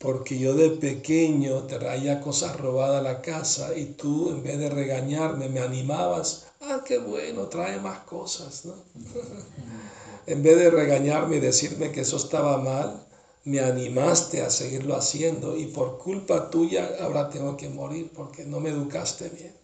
porque 0.01 0.39
yo 0.39 0.55
de 0.55 0.71
pequeño 0.71 1.63
traía 1.63 2.21
cosas 2.21 2.59
robadas 2.59 3.01
a 3.01 3.03
la 3.03 3.21
casa 3.21 3.77
y 3.77 3.85
tú 3.85 4.31
en 4.31 4.41
vez 4.41 4.57
de 4.57 4.69
regañarme 4.69 5.47
me 5.47 5.59
animabas, 5.59 6.47
ah, 6.61 6.81
qué 6.83 6.97
bueno, 6.97 7.47
trae 7.47 7.79
más 7.79 7.99
cosas, 7.99 8.65
¿no? 8.65 8.75
en 10.25 10.41
vez 10.41 10.57
de 10.57 10.71
regañarme 10.71 11.37
y 11.37 11.39
decirme 11.39 11.91
que 11.91 12.01
eso 12.01 12.17
estaba 12.17 12.57
mal, 12.57 13.07
me 13.43 13.59
animaste 13.59 14.41
a 14.41 14.49
seguirlo 14.49 14.95
haciendo 14.95 15.55
y 15.55 15.65
por 15.67 15.97
culpa 15.99 16.49
tuya 16.49 16.97
ahora 17.01 17.29
tengo 17.29 17.55
que 17.55 17.69
morir 17.69 18.11
porque 18.15 18.45
no 18.45 18.59
me 18.59 18.69
educaste 18.69 19.29
bien. 19.29 19.55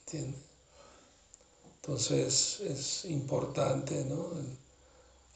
¿Entiendes? 0.00 0.40
Entonces 1.76 2.60
es 2.60 3.04
importante, 3.06 4.04
¿no? 4.04 4.30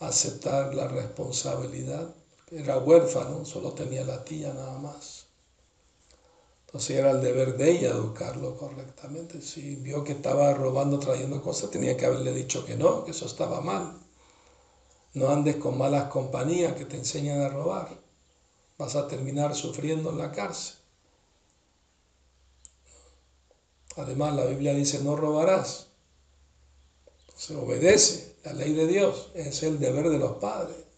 Aceptar 0.00 0.74
la 0.74 0.88
responsabilidad. 0.88 2.14
Era 2.50 2.78
huérfano, 2.78 3.44
solo 3.44 3.72
tenía 3.74 4.04
la 4.04 4.24
tía 4.24 4.52
nada 4.52 4.76
más. 4.78 5.26
Entonces 6.66 6.96
era 6.96 7.12
el 7.12 7.20
deber 7.20 7.56
de 7.56 7.70
ella 7.70 7.90
educarlo 7.90 8.56
correctamente. 8.56 9.40
Si 9.40 9.76
vio 9.76 10.02
que 10.02 10.12
estaba 10.12 10.52
robando, 10.54 10.98
trayendo 10.98 11.40
cosas, 11.42 11.70
tenía 11.70 11.96
que 11.96 12.06
haberle 12.06 12.32
dicho 12.32 12.64
que 12.64 12.76
no, 12.76 13.04
que 13.04 13.12
eso 13.12 13.26
estaba 13.26 13.60
mal. 13.60 14.00
No 15.14 15.28
andes 15.28 15.56
con 15.56 15.78
malas 15.78 16.10
compañías 16.10 16.74
que 16.74 16.84
te 16.86 16.96
enseñan 16.96 17.40
a 17.40 17.48
robar. 17.48 18.00
Vas 18.78 18.96
a 18.96 19.06
terminar 19.06 19.54
sufriendo 19.54 20.10
en 20.10 20.18
la 20.18 20.32
cárcel. 20.32 20.76
Además, 23.96 24.34
la 24.34 24.46
Biblia 24.46 24.74
dice, 24.74 25.04
no 25.04 25.14
robarás. 25.14 25.86
Se 27.36 27.54
obedece 27.54 28.34
la 28.42 28.54
ley 28.54 28.72
de 28.72 28.88
Dios. 28.88 29.30
Es 29.34 29.62
el 29.62 29.78
deber 29.78 30.08
de 30.08 30.18
los 30.18 30.32
padres 30.38 30.89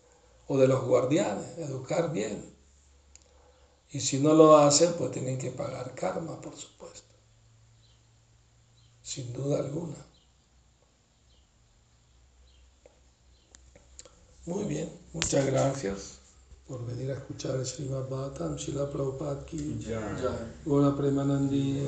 o 0.49 0.59
de 0.59 0.69
los 0.69 0.85
guardianes, 0.85 1.59
educar 1.59 2.13
bien. 2.13 2.53
Y 3.91 4.01
si 4.01 4.19
no 4.19 4.33
lo 4.35 4.57
hacen, 4.57 4.95
pues 4.95 5.11
tienen 5.11 5.39
que 5.39 5.51
pagar 5.51 5.95
karma, 5.95 6.41
por 6.41 6.57
supuesto. 6.57 7.15
Sin 9.03 9.33
duda 9.33 9.59
alguna. 9.59 9.97
Muy 14.47 14.65
bien, 14.65 14.91
muchas 15.13 15.47
gracias 15.47 16.19
por 16.67 16.85
venir 16.87 17.11
a 17.11 17.15
escuchar 17.15 17.57
el 17.57 17.67
Srimad 17.67 18.09
Bhattam, 18.09 18.57
Shila 18.57 18.91
Prabhupada 18.91 19.45
ki. 19.45 19.87
Gora 20.65 20.97
Premanandi. 20.97 21.87